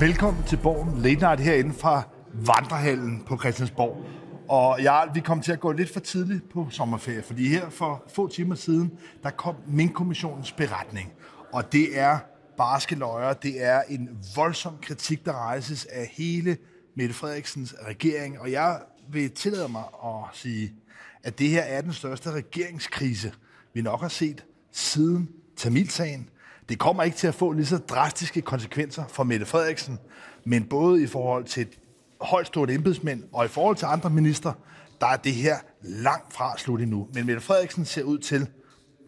Velkommen 0.00 0.44
til 0.44 0.56
Borgen 0.56 1.02
Late 1.02 1.20
Night 1.20 1.40
herinde 1.40 1.74
fra 1.74 2.02
Vandrehallen 2.32 3.22
på 3.26 3.38
Christiansborg. 3.38 4.04
Og 4.48 4.82
jeg, 4.82 5.10
vi 5.14 5.20
kom 5.20 5.40
til 5.40 5.52
at 5.52 5.60
gå 5.60 5.72
lidt 5.72 5.92
for 5.92 6.00
tidligt 6.00 6.48
på 6.50 6.66
sommerferie, 6.70 7.22
fordi 7.22 7.48
her 7.48 7.70
for 7.70 8.04
få 8.14 8.28
timer 8.28 8.54
siden, 8.54 8.92
der 9.22 9.30
kom 9.30 9.54
Mink-kommissionens 9.66 10.52
beretning. 10.52 11.12
Og 11.52 11.72
det 11.72 11.98
er 11.98 12.18
barske 12.56 12.94
løjer, 12.94 13.32
det 13.32 13.64
er 13.64 13.82
en 13.88 14.08
voldsom 14.36 14.74
kritik, 14.82 15.24
der 15.24 15.32
rejses 15.32 15.84
af 15.84 16.06
hele 16.06 16.56
Mette 16.94 17.14
Frederiksens 17.14 17.74
regering. 17.88 18.40
Og 18.40 18.52
jeg 18.52 18.80
vil 19.10 19.30
tillade 19.30 19.68
mig 19.68 19.84
at 20.04 20.24
sige, 20.32 20.72
at 21.22 21.38
det 21.38 21.48
her 21.48 21.62
er 21.62 21.80
den 21.80 21.92
største 21.92 22.30
regeringskrise, 22.30 23.32
vi 23.74 23.82
nok 23.82 24.00
har 24.00 24.08
set 24.08 24.44
siden 24.72 25.28
Tamilsagen. 25.56 26.28
Det 26.68 26.78
kommer 26.78 27.02
ikke 27.02 27.16
til 27.16 27.26
at 27.26 27.34
få 27.34 27.52
lige 27.52 27.66
så 27.66 27.78
drastiske 27.78 28.42
konsekvenser 28.42 29.04
for 29.08 29.24
Mette 29.24 29.46
Frederiksen, 29.46 29.98
men 30.44 30.64
både 30.64 31.02
i 31.02 31.06
forhold 31.06 31.44
til 31.44 31.66
højstående 32.20 32.74
embedsmænd 32.74 33.22
og 33.32 33.44
i 33.44 33.48
forhold 33.48 33.76
til 33.76 33.86
andre 33.86 34.10
minister, 34.10 34.52
der 35.00 35.06
er 35.06 35.16
det 35.16 35.32
her 35.32 35.56
langt 35.82 36.32
fra 36.32 36.58
slut 36.58 36.80
endnu. 36.80 37.08
Men 37.14 37.26
Mette 37.26 37.40
Frederiksen 37.40 37.84
ser 37.84 38.02
ud 38.02 38.18
til 38.18 38.46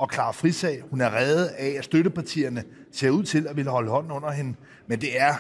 at 0.02 0.08
klare 0.08 0.32
frisag. 0.32 0.82
Hun 0.90 1.00
er 1.00 1.16
reddet 1.16 1.46
af, 1.46 1.74
at 1.78 1.84
støttepartierne 1.84 2.64
ser 2.92 3.10
ud 3.10 3.22
til 3.22 3.46
at 3.46 3.56
ville 3.56 3.70
holde 3.70 3.90
hånden 3.90 4.12
under 4.12 4.30
hende. 4.30 4.54
Men 4.86 5.00
det 5.00 5.20
er 5.20 5.34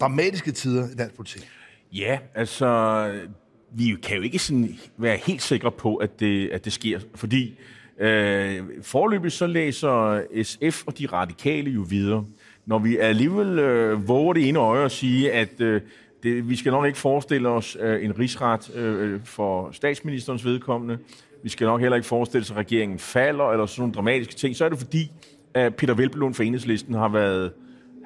dramatiske 0.00 0.52
tider 0.52 0.88
i 0.90 0.94
dansk 0.94 1.14
politik. 1.16 1.48
Ja, 1.92 2.18
altså, 2.34 3.26
vi 3.72 3.96
kan 4.02 4.16
jo 4.16 4.22
ikke 4.22 4.38
sådan 4.38 4.78
være 4.98 5.16
helt 5.16 5.42
sikre 5.42 5.72
på, 5.72 5.96
at 5.96 6.20
det, 6.20 6.48
at 6.48 6.64
det 6.64 6.72
sker, 6.72 7.00
fordi 7.14 7.58
øh, 8.00 8.62
forløbig 8.82 9.32
så 9.32 9.46
læser 9.46 10.22
SF 10.42 10.86
og 10.86 10.98
de 10.98 11.06
radikale 11.06 11.70
jo 11.70 11.84
videre. 11.88 12.24
Når 12.66 12.78
vi 12.78 12.96
alligevel 12.96 13.58
øh, 13.58 14.08
våger 14.08 14.32
det 14.32 14.48
ene 14.48 14.58
øje 14.58 14.84
at 14.84 14.92
sige, 14.92 15.32
at 15.32 15.60
øh, 15.60 15.80
det, 16.22 16.48
vi 16.48 16.56
skal 16.56 16.72
nok 16.72 16.86
ikke 16.86 16.98
forestille 16.98 17.48
os 17.48 17.76
øh, 17.80 18.04
en 18.04 18.18
rigsret 18.18 18.76
øh, 18.76 19.20
for 19.24 19.70
statsministerens 19.72 20.44
vedkommende, 20.44 20.98
vi 21.42 21.48
skal 21.48 21.66
nok 21.66 21.80
heller 21.80 21.96
ikke 21.96 22.08
forestille 22.08 22.42
os, 22.42 22.50
at 22.50 22.56
regeringen 22.56 22.98
falder, 22.98 23.50
eller 23.50 23.66
sådan 23.66 23.80
nogle 23.80 23.94
dramatiske 23.94 24.34
ting, 24.34 24.56
så 24.56 24.64
er 24.64 24.68
det 24.68 24.78
fordi, 24.78 25.10
at 25.54 25.74
Peter 25.74 25.94
Velblom 25.94 26.34
fra 26.34 26.44
Enhedslisten 26.44 26.94
har 26.94 27.08
været 27.08 27.52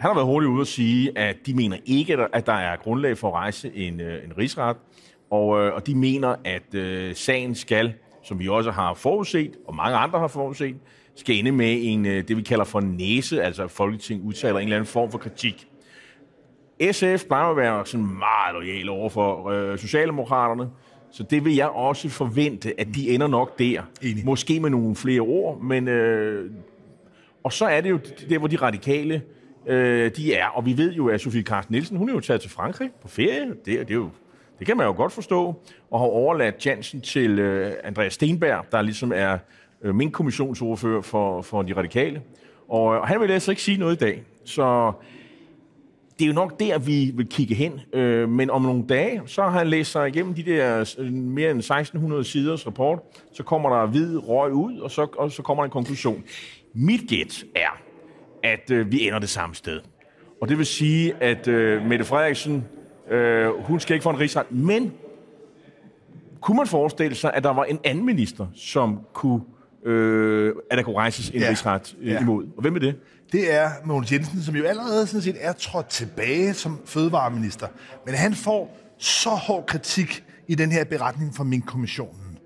han 0.00 0.08
har 0.08 0.14
været 0.14 0.26
hurtigt 0.26 0.50
ude 0.50 0.60
at 0.60 0.66
sige, 0.66 1.18
at 1.18 1.36
de 1.46 1.54
mener 1.54 1.76
ikke, 1.86 2.16
at 2.32 2.46
der 2.46 2.52
er 2.52 2.76
grundlag 2.76 3.18
for 3.18 3.28
at 3.28 3.34
rejse 3.34 3.72
en, 3.74 4.00
øh, 4.00 4.24
en 4.24 4.38
rigsret, 4.38 4.76
og, 5.30 5.60
øh, 5.60 5.74
og 5.74 5.86
de 5.86 5.94
mener, 5.94 6.34
at 6.44 6.74
øh, 6.74 7.14
sagen 7.14 7.54
skal, 7.54 7.94
som 8.30 8.38
vi 8.38 8.48
også 8.48 8.70
har 8.70 8.94
forudset, 8.94 9.56
og 9.66 9.74
mange 9.74 9.96
andre 9.96 10.18
har 10.18 10.28
forudset, 10.28 10.76
skal 11.16 11.38
ende 11.38 11.52
med 11.52 11.78
en, 11.80 12.06
øh, 12.06 12.28
det 12.28 12.36
vi 12.36 12.42
kalder 12.42 12.64
for 12.64 12.80
næse, 12.80 13.42
altså 13.42 13.64
at 13.64 13.70
Folketinget 13.70 14.24
udtaler 14.24 14.58
en 14.58 14.62
eller 14.62 14.76
anden 14.76 14.86
form 14.86 15.10
for 15.10 15.18
kritik. 15.18 15.68
SF 16.92 17.24
plejer 17.26 17.50
at 17.50 17.56
være 17.56 17.86
sådan 17.86 18.06
meget 18.06 18.54
lojal 18.54 18.88
over 18.88 19.08
for 19.08 19.48
øh, 19.48 19.78
Socialdemokraterne, 19.78 20.68
så 21.12 21.22
det 21.22 21.44
vil 21.44 21.54
jeg 21.54 21.68
også 21.68 22.08
forvente, 22.08 22.80
at 22.80 22.86
de 22.94 23.10
ender 23.10 23.26
nok 23.26 23.58
der. 23.58 23.82
Enig. 24.02 24.24
Måske 24.24 24.60
med 24.60 24.70
nogle 24.70 24.96
flere 24.96 25.20
ord, 25.20 25.60
men... 25.60 25.88
Øh, 25.88 26.50
og 27.44 27.52
så 27.52 27.64
er 27.64 27.80
det 27.80 27.90
jo 27.90 27.98
der, 28.28 28.38
hvor 28.38 28.48
de 28.48 28.56
radikale 28.56 29.22
øh, 29.66 30.10
de 30.16 30.34
er. 30.34 30.46
Og 30.46 30.66
vi 30.66 30.76
ved 30.76 30.92
jo, 30.92 31.08
at 31.08 31.20
Sofie 31.20 31.42
Carsten 31.42 31.72
Nielsen, 31.72 31.96
hun 31.96 32.08
er 32.08 32.14
jo 32.14 32.20
taget 32.20 32.40
til 32.40 32.50
Frankrig 32.50 32.90
på 33.02 33.08
ferie. 33.08 33.48
Det, 33.48 33.64
det, 33.66 33.90
er 33.90 33.94
jo, 33.94 34.10
det 34.60 34.66
kan 34.66 34.76
man 34.76 34.86
jo 34.86 34.92
godt 34.92 35.12
forstå. 35.12 35.54
Og 35.90 36.00
har 36.00 36.06
overladt 36.06 36.62
chancen 36.62 37.00
til 37.00 37.38
øh, 37.38 37.72
Andreas 37.84 38.14
Stenberg, 38.14 38.66
der 38.72 38.82
ligesom 38.82 39.12
er 39.14 39.38
øh, 39.82 39.94
min 39.94 40.10
kommissionsordfører 40.10 41.02
for, 41.02 41.42
for 41.42 41.62
de 41.62 41.76
radikale. 41.76 42.22
Og, 42.68 42.82
og 42.82 43.08
han 43.08 43.20
vil 43.20 43.30
altså 43.30 43.50
ikke 43.50 43.62
sige 43.62 43.78
noget 43.78 43.96
i 43.96 43.98
dag. 43.98 44.22
Så 44.44 44.92
det 46.18 46.24
er 46.24 46.28
jo 46.28 46.34
nok 46.34 46.60
der, 46.60 46.78
vi 46.78 47.12
vil 47.14 47.28
kigge 47.28 47.54
hen. 47.54 47.80
Øh, 47.92 48.28
men 48.28 48.50
om 48.50 48.62
nogle 48.62 48.84
dage, 48.88 49.22
så 49.26 49.42
har 49.42 49.50
han 49.50 49.66
læst 49.66 49.92
sig 49.92 50.08
igennem 50.08 50.34
de 50.34 50.42
der 50.42 50.94
øh, 50.98 51.12
mere 51.12 51.50
end 51.50 51.58
1600 51.58 52.24
siders 52.24 52.66
rapport. 52.66 52.98
Så 53.32 53.42
kommer 53.42 53.70
der 53.70 53.86
hvid 53.86 54.28
røg 54.28 54.52
ud, 54.52 54.78
og 54.78 54.90
så, 54.90 55.06
og 55.18 55.32
så 55.32 55.42
kommer 55.42 55.62
der 55.62 55.64
en 55.64 55.72
konklusion. 55.72 56.24
Mit 56.74 57.00
gæt 57.08 57.44
er, 57.54 57.80
at 58.42 58.70
øh, 58.70 58.92
vi 58.92 59.06
ender 59.06 59.18
det 59.18 59.28
samme 59.28 59.54
sted. 59.54 59.80
Og 60.40 60.48
det 60.48 60.58
vil 60.58 60.66
sige, 60.66 61.14
at 61.20 61.48
øh, 61.48 61.86
Mette 61.86 62.04
Frederiksen, 62.04 62.64
øh, 63.10 63.48
hun 63.64 63.80
skal 63.80 63.94
ikke 63.94 64.02
få 64.04 64.10
en 64.10 64.20
rigsret. 64.20 64.46
Men 64.52 64.92
kunne 66.40 66.56
man 66.56 66.66
forestille 66.66 67.14
sig, 67.16 67.34
at 67.34 67.44
der 67.44 67.50
var 67.52 67.64
en 67.64 67.78
anden 67.84 68.06
minister, 68.06 68.46
som 68.54 69.00
kunne, 69.12 69.40
øh, 69.84 70.54
at 70.70 70.78
der 70.78 70.84
kunne 70.84 70.96
rejses 70.96 71.30
en 71.30 71.40
Ja. 71.40 71.48
rigsret 71.48 71.96
øh, 72.00 72.08
Ja. 72.08 72.20
imod? 72.20 72.44
Og 72.56 72.62
hvem 72.62 72.74
er 72.76 72.80
det? 72.80 72.96
Det 73.32 73.54
er 73.54 73.70
Mogens 73.84 74.12
Jensen, 74.12 74.42
som 74.42 74.56
jo 74.56 74.64
allerede 74.64 75.06
sådan 75.06 75.22
set 75.22 75.36
er 75.40 75.52
trådt 75.52 75.86
tilbage 75.88 76.54
som 76.54 76.78
fødevareminister. 76.84 77.66
Men 78.06 78.14
han 78.14 78.34
får 78.34 78.76
så 78.98 79.30
hård 79.30 79.66
kritik 79.66 80.24
i 80.48 80.54
den 80.54 80.72
her 80.72 80.84
beretning 80.84 81.34
fra 81.34 81.44
min 81.44 81.62
kommissionen, 81.62 82.38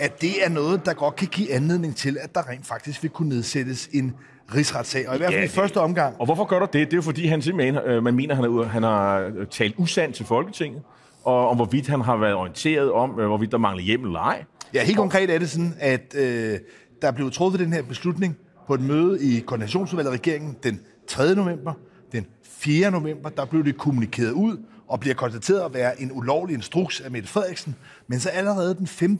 at 0.00 0.20
det 0.20 0.44
er 0.44 0.48
noget, 0.48 0.86
der 0.86 0.94
godt 0.94 1.16
kan 1.16 1.28
give 1.28 1.52
anledning 1.52 1.96
til, 1.96 2.18
at 2.20 2.34
der 2.34 2.48
rent 2.48 2.66
faktisk 2.66 3.02
vil 3.02 3.10
kunne 3.10 3.28
nedsættes 3.28 3.88
en 3.92 4.14
rigsretssag. 4.54 5.08
Og 5.08 5.14
i 5.14 5.18
hvert 5.18 5.30
fald 5.32 5.40
Ja, 5.40 5.44
i 5.44 5.48
første 5.48 5.80
omgang, 5.80 6.16
Og 6.18 6.24
hvorfor 6.24 6.44
gør 6.44 6.58
der 6.58 6.66
det? 6.66 6.72
Det 6.86 6.92
er 6.92 6.96
jo 6.96 7.02
fordi, 7.02 7.26
han 7.26 7.42
simpelthen, 7.42 7.76
øh, 7.76 8.02
man 8.02 8.14
mener, 8.14 8.34
han, 8.34 8.44
er, 8.44 8.64
han 8.64 8.82
har 8.82 9.18
øh, 9.18 9.46
talt 9.50 9.74
usandt 9.78 10.16
til 10.16 10.26
Folketinget, 10.26 10.82
og 11.24 11.48
om 11.48 11.56
hvorvidt 11.56 11.88
han 11.88 12.00
har 12.00 12.16
været 12.16 12.34
orienteret 12.34 12.92
om, 12.92 13.20
øh, 13.20 13.26
hvorvidt 13.26 13.52
der 13.52 13.58
mangler 13.58 13.82
hjemmel 13.82 14.08
eller 14.08 14.20
ej. 14.20 14.44
Ja, 14.74 14.84
helt 14.84 14.98
konkret 14.98 15.30
er 15.30 15.38
det 15.38 15.50
sådan, 15.50 15.74
at 15.80 16.14
øh, 16.18 16.58
der 17.02 17.10
blev 17.10 17.30
truffet 17.30 17.60
den 17.60 17.72
her 17.72 17.82
beslutning 17.82 18.36
på 18.66 18.74
et 18.74 18.80
møde 18.80 19.22
i 19.22 19.40
Koordinationsudvalget 19.40 20.12
regeringen 20.12 20.56
den 20.62 20.80
3. 21.08 21.34
november. 21.34 21.72
Den 22.12 22.26
4. 22.44 22.90
november, 22.90 23.28
der 23.28 23.44
blev 23.44 23.64
det 23.64 23.76
kommunikeret 23.76 24.30
ud 24.32 24.56
og 24.88 25.00
bliver 25.00 25.14
konstateret 25.14 25.60
at 25.60 25.74
være 25.74 26.02
en 26.02 26.10
ulovlig 26.12 26.54
instruks 26.54 27.00
af 27.00 27.10
Mette 27.10 27.28
Frederiksen. 27.28 27.76
Men 28.06 28.20
så 28.20 28.28
allerede 28.28 28.74
den 28.74 28.86
5. 28.86 29.18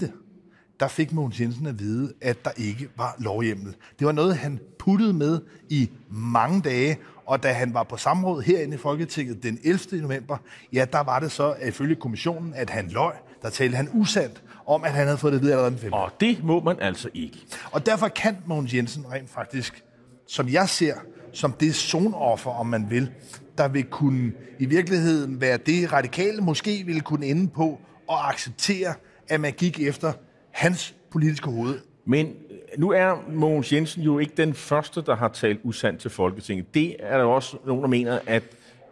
der 0.82 0.88
fik 0.88 1.12
Mogens 1.12 1.40
Jensen 1.40 1.66
at 1.66 1.78
vide, 1.78 2.12
at 2.20 2.44
der 2.44 2.50
ikke 2.56 2.88
var 2.96 3.16
lovhjemmel. 3.18 3.74
Det 3.98 4.06
var 4.06 4.12
noget, 4.12 4.36
han 4.36 4.60
puttede 4.78 5.12
med 5.12 5.40
i 5.68 5.90
mange 6.10 6.60
dage, 6.60 6.98
og 7.26 7.42
da 7.42 7.52
han 7.52 7.74
var 7.74 7.82
på 7.82 7.96
samråd 7.96 8.42
herinde 8.42 8.74
i 8.74 8.78
Folketinget 8.78 9.42
den 9.42 9.58
11. 9.64 10.02
november, 10.02 10.36
ja, 10.72 10.84
der 10.92 11.00
var 11.00 11.18
det 11.18 11.32
så 11.32 11.50
at 11.50 11.68
ifølge 11.68 11.94
kommissionen, 11.94 12.54
at 12.54 12.70
han 12.70 12.88
løj. 12.88 13.14
Der 13.42 13.50
talte 13.50 13.76
han 13.76 13.88
usandt 13.92 14.42
om, 14.66 14.84
at 14.84 14.92
han 14.92 15.04
havde 15.04 15.18
fået 15.18 15.32
det 15.32 15.38
at 15.38 15.42
vide 15.42 15.52
allerede 15.52 15.70
den 15.70 15.78
5. 15.78 15.92
Og 15.92 16.10
det 16.20 16.44
må 16.44 16.60
man 16.60 16.76
altså 16.80 17.08
ikke. 17.14 17.38
Og 17.72 17.86
derfor 17.86 18.08
kan 18.08 18.36
Mogens 18.46 18.74
Jensen 18.74 19.12
rent 19.12 19.30
faktisk, 19.30 19.84
som 20.26 20.48
jeg 20.48 20.68
ser, 20.68 20.94
som 21.32 21.52
det 21.52 21.74
zonoffer, 21.74 22.50
om 22.50 22.66
man 22.66 22.90
vil, 22.90 23.10
der 23.58 23.68
vil 23.68 23.84
kunne 23.84 24.32
i 24.58 24.64
virkeligheden 24.64 25.40
være 25.40 25.56
det 25.56 25.92
radikale 25.92 26.40
måske 26.40 26.82
ville 26.86 27.00
kunne 27.00 27.26
ende 27.26 27.48
på 27.48 27.80
at 28.10 28.16
acceptere, 28.22 28.94
at 29.28 29.40
man 29.40 29.52
gik 29.52 29.80
efter 29.80 30.12
hans 30.52 30.94
politiske 31.10 31.50
hoved. 31.50 31.78
Men 32.04 32.26
øh, 32.26 32.56
nu 32.76 32.90
er 32.90 33.24
Mogens 33.32 33.72
Jensen 33.72 34.02
jo 34.02 34.18
ikke 34.18 34.32
den 34.36 34.54
første, 34.54 35.02
der 35.02 35.16
har 35.16 35.28
talt 35.28 35.60
usandt 35.62 36.00
til 36.00 36.10
Folketinget. 36.10 36.74
Det 36.74 36.96
er 36.98 37.16
der 37.16 37.24
jo 37.24 37.32
også 37.32 37.56
nogen, 37.66 37.82
der 37.82 37.88
mener, 37.88 38.18
at 38.26 38.42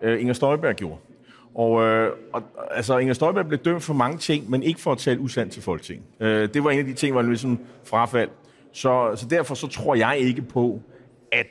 øh, 0.03 0.21
Inger 0.21 0.35
Støjberg 0.35 0.77
gjorde. 0.77 0.97
Og, 1.55 1.83
øh, 1.83 2.13
og 2.33 2.43
altså, 2.71 2.99
Inger 2.99 3.15
Støjberg 3.15 3.47
blev 3.47 3.59
dømt 3.59 3.83
for 3.83 3.95
mange 3.95 4.19
ting, 4.19 4.51
men 4.51 4.63
ikke 4.63 4.81
for 4.81 4.93
at 4.93 4.99
tale 4.99 5.21
usandt 5.21 5.53
til 5.53 5.63
Folketinget. 5.63 6.05
Øh, 6.21 6.49
det 6.55 6.65
var 6.65 6.71
en 6.71 6.79
af 6.79 6.85
de 6.85 6.95
ting, 6.95 7.13
hvor 7.13 7.21
han 7.21 7.31
ligesom 7.31 7.61
frafald. 7.85 8.29
Så, 8.73 9.13
så 9.17 9.27
derfor 9.31 9.55
så 9.55 9.67
tror 9.67 9.95
jeg 9.95 10.19
ikke 10.19 10.43
på, 10.43 10.81
at 11.33 11.47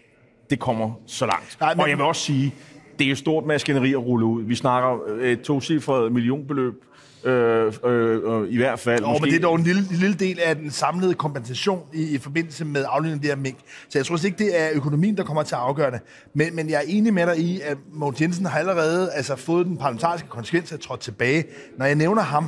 det 0.50 0.60
kommer 0.60 0.92
så 1.06 1.26
langt. 1.26 1.58
Nej, 1.60 1.74
men... 1.74 1.82
Og 1.82 1.90
jeg 1.90 1.98
vil 1.98 2.06
også 2.06 2.22
sige, 2.22 2.54
det 3.00 3.08
er 3.08 3.12
et 3.12 3.18
stort 3.18 3.46
maskineri 3.46 3.92
at 3.92 4.06
rulle 4.06 4.26
ud. 4.26 4.44
Vi 4.44 4.56
snakker 4.56 5.00
øh, 5.08 5.32
et 5.32 5.42
tocifret 5.42 6.12
millionbeløb, 6.12 6.84
øh, 7.24 7.74
øh, 7.86 8.42
øh, 8.42 8.50
i 8.50 8.58
hvert 8.58 8.80
fald. 8.80 9.04
Og 9.04 9.18
men 9.22 9.30
det 9.30 9.36
er 9.38 9.42
dog 9.42 9.56
en 9.56 9.64
lille, 9.64 9.82
en 9.92 9.96
lille 9.98 10.16
del 10.16 10.40
af 10.40 10.56
den 10.56 10.72
samlede 10.72 11.14
kompensation 11.14 11.82
i, 11.94 12.04
i 12.04 12.18
forbindelse 12.18 12.66
med 12.66 12.86
aflønningen 12.88 13.18
af 13.18 13.22
det 13.22 13.30
her 13.30 13.36
mink. 13.44 13.58
Så 13.90 14.00
jeg 14.00 14.06
tror 14.06 14.26
ikke, 14.26 14.38
det 14.38 14.62
er 14.62 14.70
økonomien, 14.74 15.18
der 15.18 15.24
kommer 15.24 15.44
til 15.44 15.56
at 15.56 15.62
afgøre 15.62 15.92
det. 15.92 16.00
Men, 16.34 16.56
men 16.56 16.70
jeg 16.70 16.76
er 16.78 16.86
enig 16.88 17.14
med 17.14 17.26
dig 17.28 17.38
i, 17.40 17.62
at 17.62 17.78
Mogens 17.94 18.22
Jensen 18.22 18.46
har 18.46 18.60
allerede 18.60 19.12
altså, 19.12 19.36
fået 19.36 19.66
den 19.66 19.78
parlamentariske 19.78 20.28
konsekvens 20.28 20.72
at 20.72 20.80
trådt 20.80 21.00
tilbage. 21.00 21.44
Når 21.78 21.86
jeg 21.86 21.96
nævner 21.96 22.22
ham, 22.22 22.48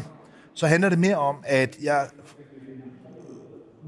så 0.54 0.68
handler 0.68 0.90
det 0.90 1.00
mere 1.00 1.16
om, 1.18 1.36
at 1.44 1.78
jeg 1.84 2.08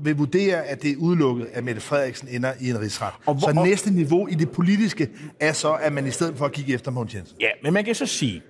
vil 0.04 0.16
vurdere, 0.18 0.64
at 0.66 0.82
det 0.82 0.92
er 0.92 0.96
udelukket, 0.98 1.48
at 1.54 1.64
Mette 1.64 1.82
Frederiksen 1.82 2.28
ender 2.32 2.54
i 2.60 2.70
en 2.70 2.80
rigsret. 2.82 3.14
Og 3.26 3.34
hvor- 3.36 3.48
så 3.54 3.64
næste 3.64 3.92
niveau 3.92 4.28
i 4.28 4.34
det 4.34 4.52
politiske 4.52 5.10
er 5.40 5.54
så, 5.54 5.74
at 5.74 5.94
man 5.94 6.08
i 6.08 6.12
stedet 6.12 6.38
for 6.38 6.46
at 6.46 6.52
kigge 6.52 6.74
efter 6.74 6.92
Mogens 6.92 7.16
Jensen. 7.16 7.38
Ja, 7.40 7.48
men 7.64 7.74
man 7.74 7.84
kan 7.86 7.96
så 7.96 8.06
sige, 8.06 8.42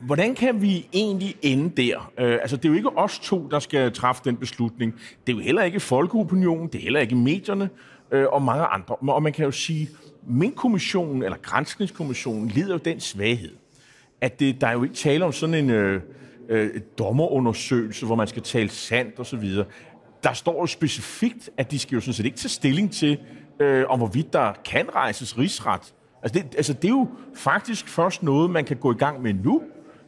hvordan 0.00 0.34
kan 0.34 0.62
vi 0.62 0.88
egentlig 0.92 1.34
ende 1.42 1.82
der? 1.82 2.12
Øh, 2.18 2.38
altså, 2.40 2.56
det 2.56 2.64
er 2.64 2.68
jo 2.68 2.74
ikke 2.74 2.98
os 2.98 3.18
to, 3.18 3.48
der 3.50 3.58
skal 3.58 3.92
træffe 3.92 4.22
den 4.24 4.36
beslutning. 4.36 4.94
Det 5.26 5.32
er 5.32 5.36
jo 5.36 5.42
heller 5.42 5.62
ikke 5.62 5.80
folkeopinionen, 5.80 6.68
det 6.68 6.74
er 6.74 6.82
heller 6.82 7.00
ikke 7.00 7.16
medierne 7.16 7.70
øh, 8.10 8.26
og 8.28 8.42
mange 8.42 8.64
andre. 8.64 8.94
Og 8.94 9.22
man 9.22 9.32
kan 9.32 9.44
jo 9.44 9.50
sige, 9.50 9.88
min 10.26 10.52
kommissionen 10.52 11.22
eller 11.22 11.36
Grænskningskommissionen 11.42 12.48
lider 12.48 12.72
jo 12.72 12.80
den 12.84 13.00
svaghed, 13.00 13.52
at 14.20 14.40
det, 14.40 14.60
der 14.60 14.66
er 14.66 14.72
jo 14.72 14.82
ikke 14.82 14.94
tale 14.94 15.24
om 15.24 15.32
sådan 15.32 15.54
en 15.54 15.70
øh, 15.70 16.00
øh, 16.48 16.80
dommerundersøgelse, 16.98 18.06
hvor 18.06 18.14
man 18.14 18.26
skal 18.26 18.42
tale 18.42 18.68
sandt 18.68 19.20
osv. 19.20 19.44
Der 20.22 20.32
står 20.32 20.60
jo 20.60 20.66
specifikt, 20.66 21.50
at 21.56 21.70
de 21.70 21.78
skal 21.78 21.94
jo 21.94 22.00
sådan 22.00 22.14
set 22.14 22.24
ikke 22.24 22.38
tage 22.38 22.48
stilling 22.48 22.92
til, 22.92 23.18
øh, 23.60 23.84
om 23.88 23.98
hvorvidt 23.98 24.32
der 24.32 24.52
kan 24.64 24.94
rejses 24.94 25.38
rigsret. 25.38 25.94
Altså 26.26 26.38
det, 26.38 26.56
altså, 26.56 26.72
det 26.72 26.84
er 26.84 26.92
jo 26.92 27.08
faktisk 27.34 27.88
først 27.88 28.22
noget, 28.22 28.50
man 28.50 28.64
kan 28.64 28.76
gå 28.76 28.92
i 28.92 28.96
gang 28.96 29.22
med 29.22 29.34
nu, 29.34 29.62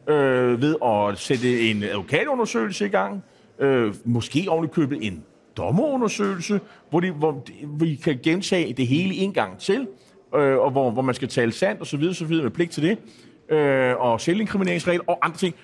øh, 0.07 0.61
ved 0.61 0.75
at 0.85 1.17
sætte 1.17 1.69
en 1.71 1.83
advokatundersøgelse 1.83 2.85
i 2.85 2.89
gang, 2.89 3.23
øh, 3.59 3.93
måske 4.05 4.45
ovenikøbet 4.49 4.97
en 5.01 5.23
dommerundersøgelse, 5.57 6.59
hvor, 6.89 6.99
de, 6.99 7.11
hvor 7.11 7.45
vi 7.79 7.95
kan 7.95 8.19
gentage 8.23 8.73
det 8.73 8.87
hele 8.87 9.13
en 9.15 9.33
gang 9.33 9.57
til, 9.59 9.87
øh, 10.35 10.57
og 10.57 10.71
hvor, 10.71 10.91
hvor 10.91 11.01
man 11.01 11.15
skal 11.15 11.27
tale 11.27 11.51
sandt 11.51 11.81
osv. 11.81 11.99
videre 11.99 12.43
med 12.43 12.51
pligt 12.51 12.71
til 12.71 12.83
det, 12.83 12.97
øh, 13.57 13.95
og 13.97 14.21
selvinkrimineringsregler 14.21 15.03
og 15.07 15.19
andre 15.21 15.37
ting. 15.37 15.55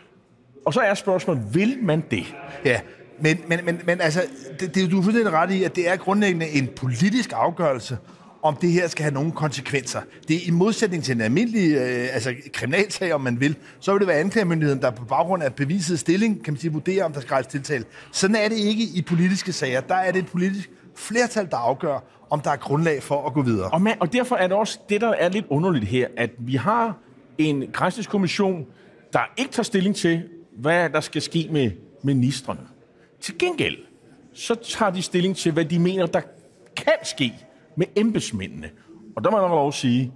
Og 0.66 0.74
så 0.74 0.80
er 0.80 0.94
spørgsmålet, 0.94 1.44
vil 1.54 1.78
man 1.81 2.04
det? 2.12 2.36
Ja, 2.66 2.80
men, 3.19 3.38
men, 3.48 3.60
men, 3.66 3.81
men 3.86 4.02
altså, 4.02 4.22
det, 4.60 4.75
det, 4.75 4.92
du 4.92 5.00
er 5.00 5.04
fuldstændig 5.04 5.34
ret 5.34 5.52
i, 5.52 5.63
at 5.63 5.75
det 5.75 5.90
er 5.90 5.96
grundlæggende 5.96 6.48
en 6.50 6.69
politisk 6.75 7.31
afgørelse, 7.36 7.98
om 8.45 8.56
det 8.56 8.71
her 8.71 8.88
skal 8.88 9.03
have 9.03 9.13
nogle 9.13 9.31
konsekvenser. 9.31 10.01
Det 10.27 10.36
er 10.36 10.39
i 10.47 10.50
modsætning 10.50 11.03
til 11.03 11.15
en 11.15 11.21
almindelig 11.21 11.75
øh, 11.75 12.07
altså, 12.13 12.36
kriminalsag, 12.53 13.13
om 13.13 13.21
man 13.21 13.39
vil, 13.39 13.56
så 13.80 13.92
vil 13.92 14.00
det 14.00 14.07
være 14.07 14.18
anklagemyndigheden, 14.18 14.81
der 14.81 14.92
på 14.92 15.06
baggrund 15.06 15.44
af 15.44 15.53
beviset 15.53 16.00
stilling, 16.00 16.44
kan 16.44 16.53
man 16.53 16.59
sige, 16.59 16.74
vurderer, 16.74 17.06
om 17.06 17.13
der 17.13 17.19
skal 17.19 17.30
rejse 17.30 17.50
tiltale. 17.50 17.86
Sådan 18.12 18.36
er 18.36 18.47
det 18.47 18.57
ikke 18.57 18.83
i 18.83 19.01
politiske 19.01 19.53
sager. 19.53 19.81
Der 19.81 19.95
er 19.95 20.12
det 20.12 20.19
et 20.19 20.27
politisk 20.27 20.69
flertal, 20.95 21.47
der 21.51 21.57
afgør, 21.57 22.03
om 22.30 22.42
der 22.42 22.51
er 22.51 22.56
grundlag 22.56 23.03
for 23.03 23.27
at 23.27 23.33
gå 23.33 23.42
videre. 23.42 23.69
Og, 23.69 23.81
man, 23.81 23.95
og 24.00 24.13
derfor 24.13 24.36
er 24.36 24.47
det 24.47 24.57
også 24.57 24.80
det, 24.89 25.01
der 25.01 25.09
er 25.09 25.30
lidt 25.30 25.45
underligt 25.50 25.86
her, 25.86 26.07
at 26.18 26.30
vi 26.38 26.56
har 26.56 26.97
en 27.38 27.63
grænsningskommission, 27.74 28.65
der 29.13 29.19
ikke 29.38 29.51
tager 29.51 29.63
stilling 29.63 29.95
til, 29.95 30.24
hvad 30.57 30.89
der 30.89 31.01
skal 31.01 31.21
ske 31.21 31.47
med 31.51 31.71
ministerne. 32.03 32.62
Til 33.21 33.38
gengæld, 33.38 33.77
så 34.33 34.56
tager 34.56 34.92
de 34.92 35.01
stilling 35.01 35.36
til, 35.36 35.51
hvad 35.51 35.65
de 35.65 35.80
mener, 35.80 36.06
der 36.06 36.21
kan 36.75 36.94
ske 37.03 37.33
med 37.75 37.86
embedsmændene. 37.95 38.69
Og 39.16 39.24
der 39.24 39.31
må 39.31 39.42
man 39.42 39.50
lov 39.50 39.68
at 39.68 39.74
sige, 39.74 40.13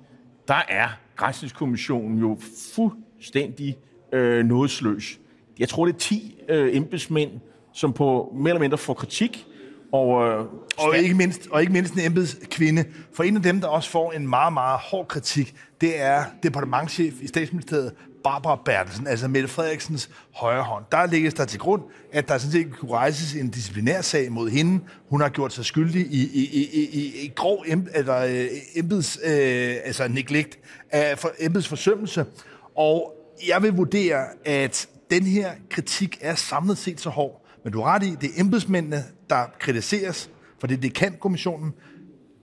der 0.47 0.61
er 0.69 0.87
Grænsningskommissionen 1.15 2.19
jo 2.19 2.37
fuldstændig 2.75 3.77
øh, 4.13 4.45
nådesløs. 4.45 5.19
Jeg 5.59 5.69
tror, 5.69 5.85
det 5.85 5.93
er 5.93 5.99
10 5.99 6.37
øh, 6.49 6.75
embedsmænd, 6.75 7.31
som 7.73 7.93
på 7.93 8.33
mere 8.35 8.49
eller 8.49 8.59
mindre 8.59 8.77
får 8.77 8.93
kritik. 8.93 9.47
Og, 9.91 10.27
øh, 10.27 10.45
og, 10.77 10.97
ikke 10.97 11.15
mindst, 11.15 11.47
og 11.51 11.61
ikke 11.61 11.73
mindst 11.73 11.93
en 11.93 11.99
embedskvinde. 11.99 12.85
For 13.13 13.23
en 13.23 13.35
af 13.35 13.43
dem, 13.43 13.61
der 13.61 13.67
også 13.67 13.89
får 13.89 14.11
en 14.11 14.27
meget, 14.27 14.53
meget 14.53 14.79
hård 14.79 15.07
kritik, 15.07 15.55
det 15.81 16.01
er 16.01 16.23
departementchef 16.43 17.13
i 17.21 17.27
statsministeriet, 17.27 17.93
Barbara 18.23 18.61
Bertelsen, 18.65 19.07
altså 19.07 19.27
Mette 19.27 19.47
Frederiksens 19.47 20.09
højre 20.35 20.63
hånd. 20.63 20.85
Der 20.91 21.05
ligger 21.05 21.31
der 21.31 21.45
til 21.45 21.59
grund, 21.59 21.81
at 22.11 22.27
der 22.27 22.37
sådan 22.37 22.51
set 22.51 22.79
kunne 22.79 22.91
rejses 22.91 23.33
en 23.33 23.49
disciplinær 23.49 24.01
sag 24.01 24.31
mod 24.31 24.49
hende. 24.49 24.79
Hun 25.09 25.21
har 25.21 25.29
gjort 25.29 25.53
sig 25.53 25.65
skyldig 25.65 26.01
i, 26.01 26.29
i, 26.33 26.49
i, 26.61 26.89
i, 26.91 27.25
i 27.25 27.31
grov 27.35 27.63
em, 27.67 27.87
eller, 27.95 28.17
øh, 28.17 28.47
embeds, 28.75 29.19
øh, 29.23 29.75
altså 29.83 30.07
neglect 30.07 30.59
af 30.91 31.19
for, 31.19 31.31
embedsforsømmelse. 31.39 32.25
Og 32.75 33.13
jeg 33.47 33.63
vil 33.63 33.73
vurdere, 33.73 34.25
at 34.45 34.87
den 35.11 35.23
her 35.23 35.51
kritik 35.69 36.17
er 36.21 36.35
samlet 36.35 36.77
set 36.77 37.01
så 37.01 37.09
hård. 37.09 37.45
Men 37.63 37.73
du 37.73 37.81
har 37.81 37.95
ret 37.95 38.03
i, 38.03 38.15
det 38.21 38.29
er 38.35 38.41
embedsmændene, 38.41 39.03
der 39.29 39.45
kritiseres, 39.59 40.29
for 40.59 40.67
det, 40.67 40.83
det 40.83 40.93
kan 40.93 41.17
kommissionen 41.19 41.73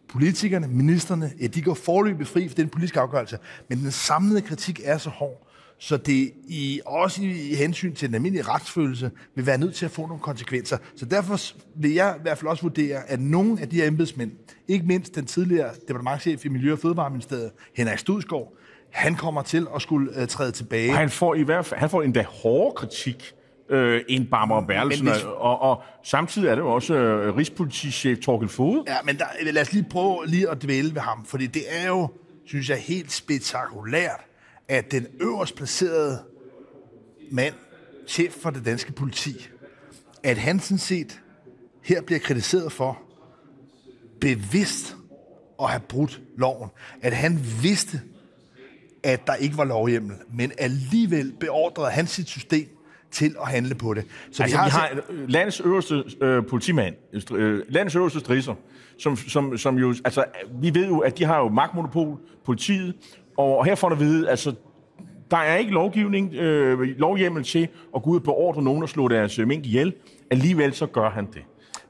politikerne, 0.08 0.68
ministerne, 0.68 1.32
ja, 1.40 1.46
de 1.46 1.62
går 1.62 1.74
forløbig 1.74 2.26
fri 2.26 2.48
for 2.48 2.54
den 2.54 2.68
politiske 2.68 3.00
afgørelse, 3.00 3.38
men 3.68 3.78
den 3.78 3.90
samlede 3.90 4.40
kritik 4.40 4.80
er 4.84 4.98
så 4.98 5.10
hård, 5.10 5.46
så 5.78 5.96
det 5.96 6.32
i, 6.48 6.80
også 6.86 7.22
i 7.22 7.54
hensyn 7.54 7.94
til 7.94 8.08
den 8.08 8.14
almindelige 8.14 8.48
retsfølelse 8.48 9.10
vil 9.34 9.46
være 9.46 9.58
nødt 9.58 9.74
til 9.74 9.84
at 9.84 9.90
få 9.90 10.06
nogle 10.06 10.22
konsekvenser. 10.22 10.78
Så 10.96 11.04
derfor 11.04 11.40
vil 11.74 11.92
jeg 11.92 12.14
i 12.18 12.22
hvert 12.22 12.38
fald 12.38 12.48
også 12.48 12.62
vurdere, 12.62 13.10
at 13.10 13.20
nogle 13.20 13.60
af 13.60 13.68
de 13.68 13.76
her 13.76 13.86
embedsmænd, 13.86 14.32
ikke 14.68 14.86
mindst 14.86 15.14
den 15.14 15.26
tidligere 15.26 15.70
departementchef 15.88 16.44
i 16.44 16.48
Miljø- 16.48 16.72
og 16.72 16.78
Fødevareministeriet, 16.78 17.50
Henrik 17.76 17.98
Studsgaard, 17.98 18.52
han 18.90 19.14
kommer 19.14 19.42
til 19.42 19.66
at 19.74 19.82
skulle 19.82 20.22
uh, 20.22 20.26
træde 20.26 20.52
tilbage. 20.52 20.90
Og 20.90 20.96
han 20.96 21.10
får 21.10 21.34
i 21.34 21.42
hvert 21.42 21.66
fald 21.66 21.80
han 21.80 21.90
får 21.90 22.02
endda 22.02 22.22
hårde 22.22 22.74
kritik 22.76 23.34
øh, 23.68 24.02
end 24.08 24.26
Barbara 24.26 24.60
Berlsen, 24.60 25.08
hvis... 25.08 25.22
og, 25.22 25.60
og 25.60 25.82
samtidig 26.04 26.48
er 26.48 26.54
det 26.54 26.62
jo 26.62 26.72
også 26.72 26.94
øh, 26.94 27.36
Rigspolitichef 27.36 28.18
Torkel 28.18 28.48
Fode. 28.48 28.84
Ja, 28.86 28.96
men 29.04 29.18
der, 29.18 29.24
lad 29.52 29.62
os 29.62 29.72
lige 29.72 29.86
prøve 29.90 30.26
lige 30.26 30.50
at 30.50 30.62
dvæle 30.62 30.94
ved 30.94 31.00
ham, 31.00 31.24
fordi 31.24 31.46
det 31.46 31.62
er 31.68 31.88
jo, 31.88 32.08
synes 32.46 32.68
jeg, 32.68 32.78
helt 32.78 33.12
spektakulært, 33.12 34.20
at 34.68 34.90
den 34.90 35.06
øverst 35.20 35.54
placerede 35.54 36.22
mand, 37.30 37.54
chef 38.08 38.32
for 38.32 38.50
det 38.50 38.64
danske 38.64 38.92
politi, 38.92 39.48
at 40.22 40.38
han 40.38 40.60
sådan 40.60 40.78
set 40.78 41.20
her 41.82 42.02
bliver 42.02 42.18
kritiseret 42.18 42.72
for 42.72 42.98
bevidst 44.20 44.96
at 45.62 45.70
have 45.70 45.80
brudt 45.80 46.20
loven. 46.38 46.70
At 47.02 47.12
han 47.12 47.40
vidste, 47.62 48.00
at 49.02 49.26
der 49.26 49.34
ikke 49.34 49.56
var 49.56 49.64
lovhjemmel, 49.64 50.16
men 50.32 50.52
alligevel 50.58 51.32
beordrede 51.40 51.90
han 51.90 52.06
sit 52.06 52.28
system 52.28 52.68
til 53.16 53.34
at 53.42 53.48
handle 53.48 53.74
på 53.74 53.94
det. 53.94 54.04
Så 54.32 54.42
altså, 54.42 54.56
vi 54.56 54.70
har, 54.70 54.88
vi 54.94 54.96
har 54.96 55.26
landets 55.28 55.60
øverste 55.60 56.04
øh, 56.20 56.46
politimand, 56.46 56.94
øh, 57.32 57.62
landets 57.68 57.96
øverste 57.96 58.20
strisser, 58.20 58.54
som, 58.98 59.16
som, 59.16 59.58
som 59.58 59.78
jo, 59.78 59.94
altså, 60.04 60.24
vi 60.60 60.74
ved 60.74 60.86
jo, 60.86 60.98
at 60.98 61.18
de 61.18 61.24
har 61.24 61.38
jo 61.38 61.48
magtmonopol, 61.48 62.18
politiet, 62.44 62.94
og 63.38 63.64
her 63.64 63.74
får 63.74 63.88
du 63.88 63.94
at 63.94 64.00
vide, 64.00 64.30
altså, 64.30 64.54
der 65.30 65.36
er 65.36 65.56
ikke 65.56 65.72
lovgivning, 65.72 66.34
øh, 66.34 66.80
lovhjemmel 66.80 67.44
til 67.44 67.68
at 67.96 68.02
gå 68.02 68.10
ud 68.10 68.16
og 68.16 68.22
beordre 68.22 68.62
nogen 68.62 68.82
at 68.82 68.88
slå 68.88 69.08
deres 69.08 69.38
øh, 69.38 69.48
mink 69.48 69.66
ihjel. 69.66 69.94
Alligevel 70.30 70.74
så 70.74 70.86
gør 70.86 71.10
han 71.10 71.26
det. 71.26 71.42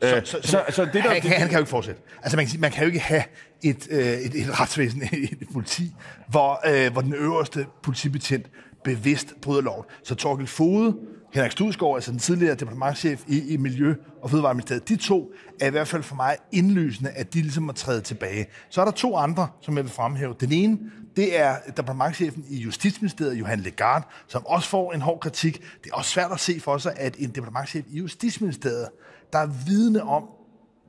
Så, 0.03 0.21
så, 0.25 0.39
så, 0.43 0.63
så, 0.71 0.85
det 0.85 0.95
der, 0.95 1.01
han, 1.01 1.23
det, 1.23 1.31
han 1.31 1.49
kan 1.49 1.53
jo 1.53 1.59
ikke 1.59 1.71
fortsætte. 1.71 2.01
Altså 2.23 2.37
man 2.37 2.45
kan, 2.45 2.51
sige, 2.51 2.61
man 2.61 2.71
kan 2.71 2.83
jo 2.83 2.87
ikke 2.87 3.01
have 3.01 3.23
et, 3.63 3.89
øh, 3.91 3.99
et, 3.99 4.35
et 4.35 4.61
retsvæsen, 4.61 5.03
et 5.43 5.49
politi, 5.53 5.95
hvor, 6.29 6.61
øh, 6.67 6.93
hvor 6.93 7.01
den 7.01 7.15
øverste 7.15 7.67
politibetjent 7.83 8.47
bevidst 8.85 9.35
bryder 9.43 9.63
loven. 9.63 9.85
Så 10.03 10.15
Torkel 10.15 10.47
Fode, 10.47 10.97
Henrik 11.37 11.53
Studsgaard, 11.53 11.95
altså 11.95 12.11
den 12.11 12.19
tidligere 12.19 12.55
departementchef 12.55 13.23
i, 13.27 13.53
i 13.53 13.57
Miljø- 13.57 13.95
og 14.23 14.31
Fødevareministeriet, 14.31 14.89
de 14.89 14.97
to 14.97 15.33
er 15.61 15.67
i 15.67 15.71
hvert 15.71 15.89
fald 15.89 16.03
for 16.03 16.15
mig 16.15 16.37
indlysende, 16.53 17.11
at 17.11 17.35
de 17.35 17.41
ligesom 17.41 17.63
må 17.63 17.73
træde 17.73 18.01
tilbage. 18.01 18.47
Så 18.69 18.81
er 18.81 18.85
der 18.85 18.93
to 18.93 19.17
andre, 19.17 19.49
som 19.61 19.77
jeg 19.77 19.85
vil 19.85 19.93
fremhæve. 19.93 20.35
Den 20.41 20.53
ene, 20.53 20.79
det 21.17 21.41
er 21.41 21.57
departementchefen 21.77 22.45
i 22.49 22.57
Justitsministeriet, 22.57 23.35
Johan 23.35 23.61
Legard, 23.61 24.11
som 24.27 24.47
også 24.47 24.69
får 24.69 24.93
en 24.93 25.01
hård 25.01 25.21
kritik. 25.21 25.63
Det 25.85 25.91
er 25.91 25.95
også 25.95 26.11
svært 26.11 26.33
at 26.33 26.41
se 26.41 26.61
for 26.61 26.79
sig, 26.79 26.93
at 26.97 27.17
en 27.19 27.31
departementchef 27.31 27.85
i 27.91 27.99
Justitsministeriet, 27.99 28.89
der 29.33 29.39
er 29.39 29.49
vidne 29.67 30.03
om 30.03 30.23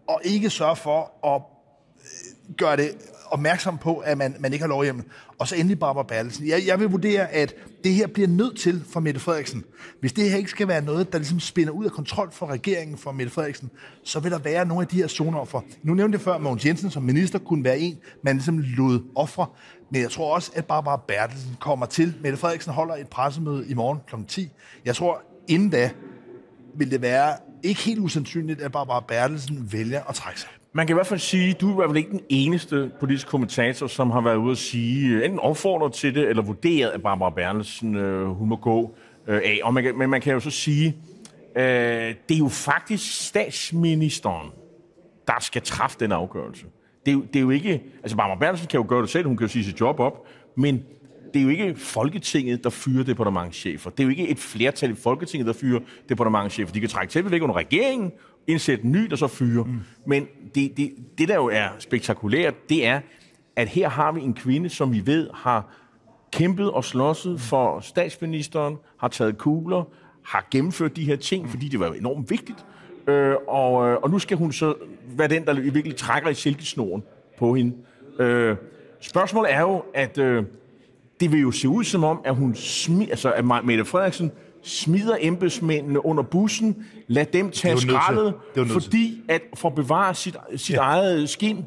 og 0.08 0.22
ikke 0.24 0.50
sørge 0.50 0.76
for 0.76 1.26
at 1.36 1.42
øh, 2.00 2.56
gøre 2.56 2.78
det 2.78 2.92
opmærksom 3.34 3.78
på, 3.78 3.98
at 3.98 4.18
man, 4.18 4.36
man 4.40 4.54
ikke 4.54 4.64
har 4.64 4.70
lovhjemmel. 4.70 5.06
Og 5.40 5.48
så 5.48 5.56
endelig 5.56 5.80
Barbara 5.80 6.04
Bertelsen. 6.04 6.48
Jeg, 6.48 6.64
jeg 6.68 6.80
vil 6.80 6.88
vurdere, 6.88 7.32
at 7.32 7.56
det 7.84 7.94
her 7.94 8.08
bliver 8.08 8.28
nødt 8.28 8.60
til 8.60 8.84
for 8.90 9.00
Mette 9.00 9.20
Frederiksen. 9.20 9.64
Hvis 10.00 10.14
det 10.14 10.30
her 10.30 10.38
ikke 10.38 10.50
skal 10.50 10.68
være 10.68 10.82
noget, 10.82 11.14
der 11.14 11.18
ligesom 11.18 11.40
spinder 11.40 11.74
ud 11.74 11.86
af 11.86 11.92
kontrol 11.92 12.32
for 12.32 12.46
regeringen 12.46 12.98
for 12.98 13.12
Mette 13.12 13.34
Frederiksen, 13.34 13.70
så 14.04 14.20
vil 14.20 14.32
der 14.32 14.40
være 14.40 14.66
nogle 14.66 14.82
af 14.82 14.88
de 14.88 14.96
her 14.96 15.08
zoneoffer. 15.08 15.62
Nu 15.84 15.94
nævnte 15.94 16.16
jeg 16.16 16.22
før, 16.22 16.34
at 16.34 16.42
Mogens 16.42 16.66
Jensen 16.66 16.92
som 16.92 17.04
minister 17.04 17.40
kunne 17.40 17.64
være 17.64 17.80
en, 17.80 17.98
man 18.24 18.36
ligesom 18.36 18.60
lod 18.60 19.00
ofre. 19.16 19.46
Men 19.92 20.02
jeg 20.02 20.12
tror 20.12 20.36
også, 20.36 20.52
at 20.56 20.66
Barbara 20.66 21.02
Bertelsen 21.08 21.58
kommer 21.60 21.86
til. 21.86 22.14
Mette 22.22 22.38
Frederiksen 22.38 22.74
holder 22.74 22.96
et 22.96 23.08
pressemøde 23.08 23.70
i 23.70 23.74
morgen 23.74 24.00
kl. 24.08 24.16
10. 24.28 24.50
Jeg 24.86 24.96
tror, 24.96 25.22
inden 25.48 25.70
da 25.70 25.90
vil 26.76 26.92
det 26.92 27.02
være 27.02 27.36
ikke 27.64 27.82
helt 27.82 28.00
usandsynligt, 28.00 28.62
at 28.62 28.72
Barbara 28.72 29.00
Bertelsen 29.08 29.70
vælger 29.72 30.04
at 30.04 30.16
trække 30.16 30.40
sig. 30.40 30.50
Man 30.74 30.88
kan 30.88 30.94
i 30.94 30.98
hvert 30.98 31.08
fald 31.08 31.20
sige, 31.20 31.50
at 31.50 31.62
du 31.62 31.68
er 31.70 31.72
i 31.72 31.76
hvert 31.76 31.90
fald 31.90 31.98
ikke 31.98 32.12
den 32.12 32.22
eneste 32.30 32.92
politiske 33.00 33.30
kommentator, 33.30 33.88
som 33.88 34.12
har 34.12 34.22
været 34.22 34.36
ude 34.36 34.52
at 34.52 34.58
sige, 34.58 35.10
øh, 35.10 35.26
enten 35.26 35.40
opfordret 35.40 35.94
til 35.94 36.16
det, 36.16 36.30
eller 36.30 36.44
vurderet, 36.44 36.90
at 36.90 37.02
Barbara 37.02 37.30
Bertelsen 37.30 37.96
øh, 37.96 38.28
hun 38.28 38.50
må 38.50 38.56
gå 38.56 38.96
øh, 39.28 39.36
af. 39.36 39.60
Og 39.64 39.74
man 39.74 39.84
kan, 39.84 39.98
men 39.98 40.10
man 40.10 40.22
kan 40.22 40.34
jo 40.34 40.40
så 40.40 40.50
sige, 40.50 40.96
øh, 41.56 41.64
det 42.30 42.36
er 42.36 42.38
jo 42.38 42.48
faktisk 42.48 43.28
statsministeren, 43.28 44.52
der 45.28 45.40
skal 45.40 45.62
træffe 45.62 45.98
den 46.00 46.12
afgørelse. 46.12 46.66
Det 47.06 47.12
er, 47.12 47.16
jo, 47.16 47.22
det 47.22 47.36
er 47.36 47.42
jo 47.44 47.50
ikke... 47.50 47.84
Altså, 48.02 48.18
Barbara 48.18 48.40
Bertelsen 48.40 48.68
kan 48.68 48.80
jo 48.80 48.86
gøre 48.90 49.02
det 49.02 49.10
selv, 49.10 49.28
hun 49.28 49.38
kan 49.38 49.48
jo 49.48 49.52
sige 49.52 49.66
sit 49.66 49.80
job 49.80 50.00
op, 50.00 50.28
men 50.56 50.84
det 51.34 51.40
er 51.40 51.44
jo 51.44 51.50
ikke 51.50 51.76
Folketinget, 51.76 52.64
der 52.64 52.70
fyrer 52.70 53.04
departementchefer. 53.04 53.90
Det 53.90 54.00
er 54.00 54.04
jo 54.04 54.10
ikke 54.10 54.28
et 54.30 54.40
flertal 54.40 54.92
i 54.92 54.96
Folketinget, 54.96 55.48
der 55.48 55.54
fyrer 55.54 55.80
departementchefer. 56.10 56.74
De 56.74 56.80
kan 56.80 56.90
trække 56.90 57.12
til 57.12 57.32
væk 57.32 57.42
under 57.42 57.56
regeringen, 57.56 58.12
indsætte 58.48 58.86
en 58.86 58.92
ny, 58.92 59.06
der 59.06 59.16
så 59.16 59.28
fyrer. 59.28 59.64
Mm. 59.64 59.80
Men 60.06 60.28
det, 60.56 60.78
det, 60.78 60.94
det, 61.18 61.28
der 61.28 61.36
jo 61.36 61.46
er 61.46 61.68
spektakulært, 61.80 62.70
det 62.70 62.86
er, 62.86 63.00
at 63.56 63.68
her 63.68 63.90
har 63.90 64.12
vi 64.12 64.22
en 64.22 64.34
kvinde, 64.34 64.70
som 64.70 64.94
vi 64.94 65.06
ved 65.06 65.30
har 65.34 65.74
kæmpet 66.32 66.72
og 66.72 66.84
slåsset 66.86 67.42
for 67.42 67.80
statsministeren, 67.80 68.78
har 69.00 69.08
taget 69.08 69.38
kugler, 69.38 69.84
har 70.26 70.48
gennemført 70.52 70.96
de 70.96 71.04
her 71.04 71.16
ting, 71.16 71.50
fordi 71.50 71.68
det 71.68 71.80
var 71.80 71.94
enormt 71.94 72.30
vigtigt. 72.30 72.66
Øh, 73.08 73.36
og, 73.48 73.90
øh, 73.90 73.98
og 73.98 74.10
nu 74.10 74.20
skal 74.20 74.38
hun 74.38 74.52
så 74.52 74.74
være 75.18 75.28
den, 75.28 75.46
der 75.46 75.54
virkelig 75.54 75.96
trækker 75.96 76.30
i 76.30 76.34
silkesnoren 76.34 77.04
på 77.38 77.56
hende. 77.56 77.76
Øh, 78.20 78.56
spørgsmålet 79.00 79.54
er 79.54 79.62
jo, 79.62 79.84
at 79.94 80.18
øh, 80.18 80.44
det 81.20 81.32
vil 81.32 81.42
jo 81.42 81.52
se 81.52 81.70
ud 81.70 81.84
som 81.84 82.04
om, 82.04 82.22
at 82.26 82.36
hun 82.36 82.56
smi, 82.56 83.10
altså 83.10 83.32
at 83.32 83.46
Mette 83.66 83.86
Frederiksen 83.86 84.32
smider 84.64 85.16
embedsmændene 85.20 86.06
under 86.06 86.24
bussen, 86.24 86.86
lad 87.08 87.26
dem 87.26 87.52
tage 87.52 87.78
skraldet, 87.78 88.34
fordi 88.68 89.22
at 89.30 89.42
for 89.56 89.70
at 89.70 89.76
bevare 89.76 90.16
sit, 90.16 90.36
sit 90.56 90.76
ja. 90.76 90.80
eget 90.82 91.30
skin, 91.30 91.66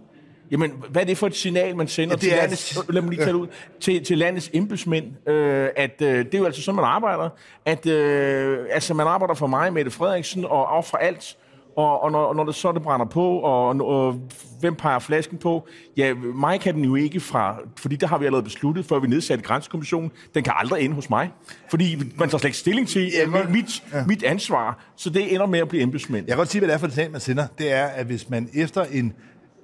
Jamen, 0.50 0.73
hvad 0.90 1.02
er 1.02 1.07
det 1.07 1.19
for 1.19 1.26
et 1.26 1.37
signal, 1.37 1.76
man 1.76 1.88
sender 1.88 2.12
Ja, 2.12 2.14
det 2.14 2.21
til, 2.21 2.33
er- 2.33 2.37
landets, 2.37 2.78
lad 2.88 3.02
mig 3.02 3.11
lige 3.11 3.25
tage 3.25 3.37
ud, 3.37 3.47
til, 3.80 4.04
til 4.04 4.19
landets 4.19 4.50
embedsmænd? 4.52 5.28
Øh, 5.28 5.69
at 5.76 6.02
øh, 6.02 6.25
det 6.25 6.35
er 6.35 6.38
jo 6.38 6.45
altså 6.45 6.62
sådan, 6.62 6.76
man 6.76 6.85
arbejder. 6.85 7.28
At 7.64 7.87
øh, 7.87 8.59
altså, 8.71 8.95
man 8.95 9.07
arbejder 9.07 9.35
for 9.35 9.47
mig, 9.47 9.73
Mette 9.73 9.90
Frederiksen, 9.90 10.45
og 10.45 10.76
af 10.76 10.85
for 10.85 10.97
alt. 10.97 11.37
Og, 11.76 12.02
og 12.02 12.12
når, 12.12 12.34
når 12.34 12.44
det 12.44 12.54
så 12.54 12.72
det 12.72 12.82
brænder 12.82 13.06
på, 13.06 13.38
og, 13.38 13.68
og 13.80 14.20
hvem 14.60 14.74
peger 14.74 14.98
flasken 14.98 15.38
på? 15.38 15.68
Ja, 15.96 16.14
mig 16.34 16.60
kan 16.60 16.74
den 16.74 16.84
jo 16.84 16.94
ikke 16.94 17.20
fra, 17.20 17.58
fordi 17.76 17.96
der 17.96 18.06
har 18.06 18.18
vi 18.18 18.24
allerede 18.26 18.44
besluttet, 18.44 18.84
før 18.84 18.98
vi 18.98 19.06
nedsatte 19.06 19.44
grænsekommissionen, 19.44 20.10
den 20.34 20.44
kan 20.44 20.52
aldrig 20.56 20.84
ende 20.84 20.94
hos 20.94 21.10
mig. 21.10 21.32
Fordi 21.70 21.96
man 21.96 22.28
tager 22.28 22.38
slet 22.38 22.44
ikke 22.44 22.58
stilling 22.58 22.88
til 22.88 23.12
Ja, 23.12 23.38
ja, 23.38 23.48
mit, 23.48 23.84
ja. 23.92 24.04
mit 24.06 24.22
ansvar, 24.22 24.84
så 24.96 25.10
det 25.10 25.34
ender 25.34 25.46
med 25.46 25.58
at 25.58 25.68
blive 25.68 25.82
embedsmænd. 25.82 26.26
Jeg 26.26 26.32
kan 26.32 26.36
godt 26.36 26.48
sige, 26.48 26.60
hvad 26.60 26.68
det 26.68 26.74
er 26.74 26.78
for 26.78 26.86
et 26.86 26.92
signal, 26.92 27.10
man 27.10 27.20
sender. 27.20 27.46
Det 27.58 27.72
er, 27.72 27.84
at 27.86 28.06
hvis 28.06 28.30
man 28.30 28.48
efter 28.54 28.84
en 28.84 29.12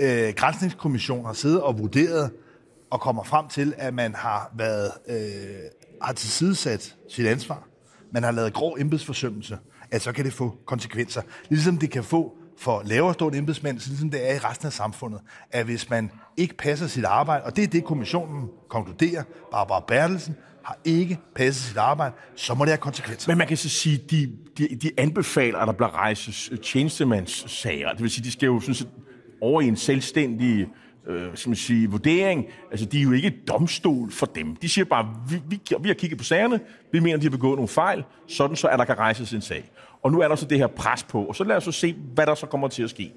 øh, 0.01 0.33
grænsningskommission 0.37 1.27
har 1.27 1.33
siddet 1.33 1.63
og 1.63 1.79
vurderet, 1.79 2.31
og 2.91 3.01
kommer 3.01 3.25
frem 3.25 3.49
til, 3.49 3.75
at 3.77 3.95
man 3.95 4.15
har 4.15 4.51
været 4.57 4.91
øh, 5.09 5.17
har 6.03 6.13
tilsidesat 6.13 6.95
sit 7.11 7.27
ansvar, 7.27 7.69
man 8.13 8.23
har 8.23 8.31
lavet 8.31 8.53
grov 8.53 8.77
embedsforsømmelse, 8.81 9.59
at 9.97 10.03
så 10.03 10.13
kan 10.13 10.25
det 10.25 10.33
få 10.33 10.57
konsekvenser. 10.67 11.23
Ligesom 11.49 11.79
det 11.79 11.91
kan 11.91 12.05
få 12.05 12.37
for 12.59 12.83
lavere 12.85 13.15
stående 13.15 13.39
embedsmænd, 13.39 13.81
så 13.81 13.89
ligesom 13.89 14.11
det 14.11 14.31
er 14.31 14.35
i 14.35 14.39
resten 14.39 14.67
af 14.67 14.73
samfundet, 14.73 15.21
at 15.51 15.65
hvis 15.65 15.91
man 15.91 16.11
ikke 16.37 16.57
passer 16.57 16.87
sit 16.87 17.05
arbejde, 17.05 17.45
og 17.45 17.57
det 17.57 17.65
er 17.65 17.69
det, 17.69 17.85
kommissionen 17.85 18.49
konkluderer, 18.69 19.23
Barbara 19.51 19.85
Bertelsen 19.89 20.37
har 20.65 20.79
ikke 20.85 21.19
passet 21.37 21.65
sit 21.65 21.77
arbejde, 21.77 22.15
så 22.37 22.55
må 22.55 22.65
det 22.65 22.71
have 22.71 22.79
konsekvenser. 22.79 23.31
Men 23.31 23.39
man 23.39 23.47
kan 23.47 23.57
så 23.57 23.69
sige, 23.69 23.97
de, 24.11 24.33
de, 24.59 24.77
de 24.83 24.91
anbefaler, 24.99 25.59
at 25.59 25.67
der 25.67 25.73
bliver 25.73 25.95
rejses 25.95 26.51
tjenestemandssager. 26.63 27.93
Det 27.93 28.03
vil 28.03 28.11
sige, 28.11 28.25
de 28.25 28.33
skal 28.33 28.47
jo 28.47 28.61
sådan 28.61 28.75
set 28.75 28.89
over 29.41 29.61
i 29.61 29.69
en 29.69 29.77
selvstændig 29.77 30.67
øh, 31.07 31.31
skal 31.35 31.51
man 31.51 31.57
sige, 31.57 31.91
vurdering. 31.91 32.47
Altså, 32.71 32.87
de 32.87 32.99
er 32.99 33.03
jo 33.03 33.13
ikke 33.13 33.33
domstol 33.49 34.13
for 34.13 34.27
dem. 34.27 34.57
De 34.57 34.69
siger 34.69 34.85
bare, 34.85 35.15
vi, 35.31 35.43
vi, 35.49 35.61
vi 35.81 35.89
har 35.89 35.95
kigget 35.95 36.19
på 36.19 36.25
sagerne, 36.25 36.61
vi 36.93 37.01
mener, 37.01 37.17
de 37.17 37.23
har 37.23 37.31
begået 37.31 37.57
nogle 37.57 37.69
fejl, 37.69 38.05
sådan 38.29 38.57
så, 38.57 38.69
er 38.69 38.77
der 38.77 38.85
kan 38.85 38.99
rejses 38.99 39.33
en 39.33 39.41
sag. 39.41 39.71
Og 40.03 40.13
nu 40.13 40.21
er 40.21 40.29
der 40.29 40.35
så 40.37 40.47
det 40.47 40.59
her 40.59 40.67
pres 40.67 41.03
på, 41.03 41.25
og 41.25 41.37
så 41.37 41.45
lad 41.45 41.57
os 41.57 41.65
så 41.65 41.73
se, 41.73 41.97
hvad 42.15 42.27
der 42.27 42.35
så 42.35 42.47
kommer 42.47 42.69
til 42.69 42.83
at 42.83 42.91
ske. 42.91 43.13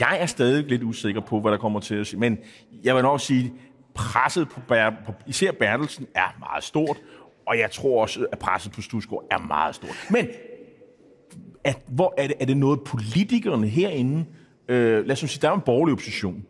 Jeg 0.00 0.18
er 0.20 0.26
stadig 0.26 0.64
lidt 0.64 0.82
usikker 0.82 1.20
på, 1.20 1.40
hvad 1.40 1.52
der 1.52 1.58
kommer 1.58 1.80
til 1.80 1.94
at 1.94 2.06
ske, 2.06 2.16
men 2.16 2.38
jeg 2.84 2.94
vil 2.94 3.02
nok 3.02 3.20
sige, 3.20 3.52
presset 3.94 4.48
på, 4.48 4.60
Ber- 4.68 5.04
på 5.06 5.12
især 5.26 5.52
Bertelsen 5.52 6.06
er 6.14 6.36
meget 6.38 6.64
stort, 6.64 6.96
og 7.46 7.58
jeg 7.58 7.70
tror 7.70 8.02
også, 8.02 8.26
at 8.32 8.38
presset 8.38 8.72
på 8.72 8.82
Stusgaard 8.82 9.24
er 9.30 9.38
meget 9.38 9.74
stort. 9.74 10.06
Men 10.10 10.28
at, 11.64 11.78
hvor 11.88 12.14
er 12.18 12.26
det, 12.26 12.36
er 12.40 12.44
det 12.44 12.56
noget, 12.56 12.80
politikerne 12.80 13.66
herinde, 13.66 14.24
øh, 14.68 15.06
lad 15.06 15.12
os 15.12 15.18
sige, 15.18 15.38
der 15.42 15.50
er 15.50 15.54
en 15.54 15.60
borgerlig 15.60 15.92
opposition, 15.92 16.44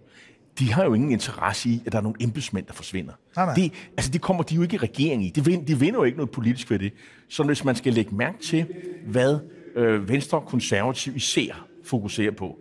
de 0.60 0.72
har 0.72 0.84
jo 0.84 0.94
ingen 0.94 1.12
interesse 1.12 1.68
i, 1.68 1.82
at 1.86 1.92
der 1.92 1.98
er 1.98 2.02
nogle 2.02 2.16
embedsmænd, 2.20 2.66
der 2.66 2.72
forsvinder. 2.72 3.12
Nej, 3.36 3.46
nej. 3.46 3.54
Det, 3.54 3.72
altså, 3.96 4.10
det 4.10 4.20
kommer 4.20 4.42
de 4.42 4.54
jo 4.54 4.62
ikke 4.62 4.74
i 4.74 4.78
regering 4.78 5.24
i. 5.24 5.30
De, 5.30 5.44
vind, 5.44 5.66
de 5.66 5.78
vinder 5.78 6.00
jo 6.00 6.04
ikke 6.04 6.16
noget 6.16 6.30
politisk 6.30 6.70
ved 6.70 6.78
det. 6.78 6.92
Så 7.28 7.42
hvis 7.42 7.64
man 7.64 7.76
skal 7.76 7.92
lægge 7.92 8.14
mærke 8.14 8.38
til, 8.38 8.66
hvad 9.06 9.38
øh, 9.76 10.08
Venstre 10.08 10.38
og 10.38 10.46
konservativ 10.46 11.16
især 11.16 11.66
fokuserer 11.84 12.30
på, 12.30 12.58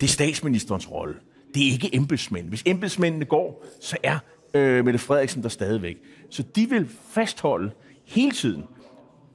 det 0.00 0.06
er 0.06 0.10
statsministerens 0.10 0.90
rolle. 0.90 1.14
Det 1.54 1.68
er 1.68 1.72
ikke 1.72 1.94
embedsmænd. 1.94 2.48
Hvis 2.48 2.62
embedsmændene 2.66 3.24
går, 3.24 3.66
så 3.80 3.96
er 4.02 4.18
øh, 4.54 4.84
Mette 4.84 4.98
Frederiksen 4.98 5.42
der 5.42 5.48
stadigvæk. 5.48 5.96
Så 6.30 6.42
de 6.42 6.68
vil 6.68 6.88
fastholde 7.10 7.70
hele 8.06 8.30
tiden, 8.30 8.64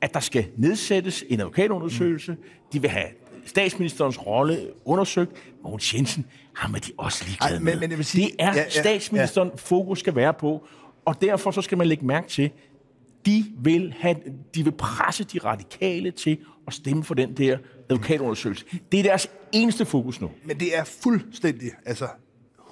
at 0.02 0.14
der 0.14 0.20
skal 0.20 0.46
nedsættes 0.58 1.24
en 1.30 1.40
advokatundersøgelse. 1.40 2.38
De 2.74 2.82
vil 2.82 2.90
have 2.90 3.08
statsministerens 3.46 4.26
rolle 4.26 4.68
undersøgt. 4.86 5.32
Mogens 5.64 5.94
Jensen, 5.94 6.26
ham 6.56 6.74
er 6.74 6.80
de 6.80 6.92
også 6.98 7.24
ligeglade 7.26 7.54
Ej, 7.54 7.60
men- 7.60 7.80
med. 7.80 7.88
men 7.98 8.04
sige- 8.04 8.26
det 8.28 8.36
er 8.40 8.48
ja, 8.54 8.54
ja, 8.62 8.70
statsministeren, 8.70 9.52
fokus 9.56 10.00
skal 10.00 10.16
være 10.16 10.34
på. 10.34 10.68
Og 11.06 11.22
derfor 11.22 11.52
så 11.52 11.62
skal 11.62 11.78
man 11.78 11.88
lægge 11.88 12.06
mærke 12.06 12.28
til, 12.28 12.50
de 13.26 13.46
vil, 13.60 13.94
have, 14.00 14.16
de 14.56 14.64
vil 14.64 14.72
presse 14.72 15.24
de 15.24 15.40
radikale 15.40 16.12
til 16.12 16.38
at 16.68 16.74
stemme 16.74 17.04
for 17.04 17.14
den 17.14 17.34
der 17.34 17.58
advokatundersøgelse. 17.90 18.66
Det 18.92 19.00
er 19.00 19.04
deres 19.04 19.30
eneste 19.52 19.86
fokus 19.86 20.22
nu. 20.22 20.32
Men 20.46 20.60
det 20.60 20.78
er 20.78 20.84
fuldstændig, 20.84 21.72
altså 21.86 22.08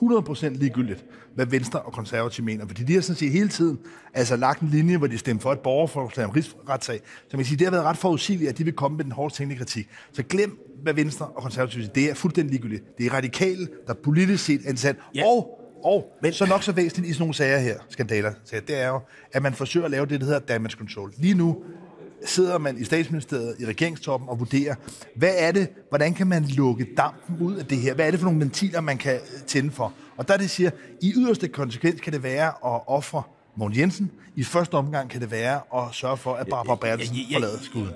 100% 0.01 0.47
ligegyldigt, 0.47 1.05
hvad 1.35 1.45
Venstre 1.45 1.79
og 1.79 1.93
Konservative 1.93 2.45
mener. 2.45 2.67
Fordi 2.67 2.83
de 2.83 2.93
har 2.93 3.01
sådan 3.01 3.15
set 3.15 3.31
hele 3.31 3.49
tiden 3.49 3.79
altså, 4.13 4.35
lagt 4.35 4.61
en 4.61 4.69
linje, 4.69 4.97
hvor 4.97 5.07
de 5.07 5.17
stemte 5.17 5.41
for 5.41 5.51
et 5.51 5.59
borgerforslag 5.59 6.25
om 6.25 6.31
rigsretssag. 6.31 6.99
Så 7.03 7.37
man 7.37 7.37
kan 7.37 7.45
sige, 7.45 7.57
det 7.57 7.67
har 7.67 7.71
været 7.71 7.85
ret 7.85 7.97
forudsigeligt, 7.97 8.49
at 8.49 8.57
de 8.57 8.63
vil 8.63 8.73
komme 8.73 8.97
med 8.97 9.03
den 9.03 9.11
hårdt 9.11 9.33
tænkende 9.33 9.59
kritik. 9.59 9.89
Så 10.13 10.23
glem, 10.23 10.59
hvad 10.83 10.93
Venstre 10.93 11.25
og 11.25 11.43
Konservative 11.43 11.83
siger. 11.83 11.93
Det 11.93 12.09
er 12.09 12.13
fuldstændig 12.13 12.51
ligegyldigt. 12.51 12.97
Det 12.97 13.05
er 13.05 13.13
radikale, 13.13 13.67
der 13.87 13.93
politisk 13.93 14.45
set 14.45 14.61
er 14.65 14.69
ansat. 14.69 14.95
Ja. 15.15 15.25
Og, 15.25 15.59
og 15.83 16.17
Men, 16.21 16.33
så 16.33 16.45
nok 16.45 16.63
så 16.63 16.71
væsentligt 16.71 17.09
i 17.09 17.13
sådan 17.13 17.21
nogle 17.21 17.33
sager 17.33 17.59
her, 17.59 17.77
skandaler, 17.89 18.33
så 18.45 18.61
det 18.67 18.81
er 18.81 18.87
jo, 18.87 18.99
at 19.33 19.41
man 19.43 19.53
forsøger 19.53 19.85
at 19.85 19.91
lave 19.91 20.05
det, 20.05 20.19
der 20.19 20.25
hedder 20.25 20.39
damage 20.39 20.77
control. 20.77 21.13
Lige 21.17 21.33
nu 21.33 21.63
sidder 22.25 22.57
man 22.57 22.77
i 22.77 22.83
statsministeriet, 22.83 23.55
i 23.59 23.65
regeringstoppen 23.65 24.29
og 24.29 24.39
vurderer, 24.39 24.75
hvad 25.15 25.33
er 25.37 25.51
det, 25.51 25.67
hvordan 25.89 26.13
kan 26.13 26.27
man 26.27 26.43
lukke 26.43 26.87
dampen 26.97 27.47
ud 27.47 27.55
af 27.55 27.65
det 27.65 27.77
her? 27.77 27.93
Hvad 27.93 28.07
er 28.07 28.11
det 28.11 28.19
for 28.19 28.25
nogle 28.25 28.39
ventiler, 28.39 28.81
man 28.81 28.97
kan 28.97 29.19
tænde 29.47 29.71
for? 29.71 29.93
Og 30.17 30.27
der 30.27 30.37
det 30.37 30.49
siger, 30.49 30.69
i 31.01 31.13
yderste 31.15 31.47
konsekvens 31.47 32.01
kan 32.01 32.13
det 32.13 32.23
være 32.23 32.47
at 32.47 32.81
ofre 32.87 33.23
Mogens 33.55 33.77
Jensen. 33.77 34.11
I 34.35 34.43
første 34.43 34.73
omgang 34.73 35.09
kan 35.09 35.21
det 35.21 35.31
være 35.31 35.61
at 35.75 35.83
sørge 35.91 36.17
for, 36.17 36.33
at 36.33 36.47
Barbara 36.47 36.75
Bertelsen 36.75 37.17
forlader 37.33 37.59
skuden. 37.61 37.89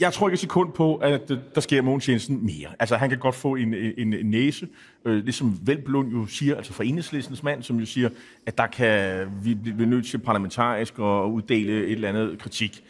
Jeg 0.00 0.12
tror 0.12 0.28
ikke 0.28 0.34
et 0.34 0.40
sekund 0.40 0.72
på, 0.72 0.96
at 0.96 1.30
øh, 1.30 1.38
der 1.54 1.60
sker 1.60 1.82
Mogens 1.82 2.08
Jensen 2.08 2.46
mere. 2.46 2.68
Altså, 2.78 2.96
han 2.96 3.08
kan 3.08 3.18
godt 3.18 3.34
få 3.34 3.54
en, 3.54 3.74
en, 3.74 4.14
en 4.14 4.26
næse, 4.26 4.68
øh, 5.04 5.24
ligesom 5.24 5.60
Velblund 5.62 6.08
jo 6.08 6.26
siger, 6.26 6.56
altså 6.56 6.72
fra 6.72 6.84
enhedslistens 6.84 7.42
mand, 7.42 7.62
som 7.62 7.78
jo 7.78 7.86
siger, 7.86 8.08
at 8.46 8.58
der 8.58 8.66
kan 8.66 9.26
vi 9.42 9.54
blive 9.54 9.86
nødt 9.86 10.06
til 10.06 10.18
parlamentarisk 10.18 10.94
at 10.94 11.24
uddele 11.24 11.72
et 11.72 11.92
eller 11.92 12.08
andet 12.08 12.38
kritik. 12.38 12.84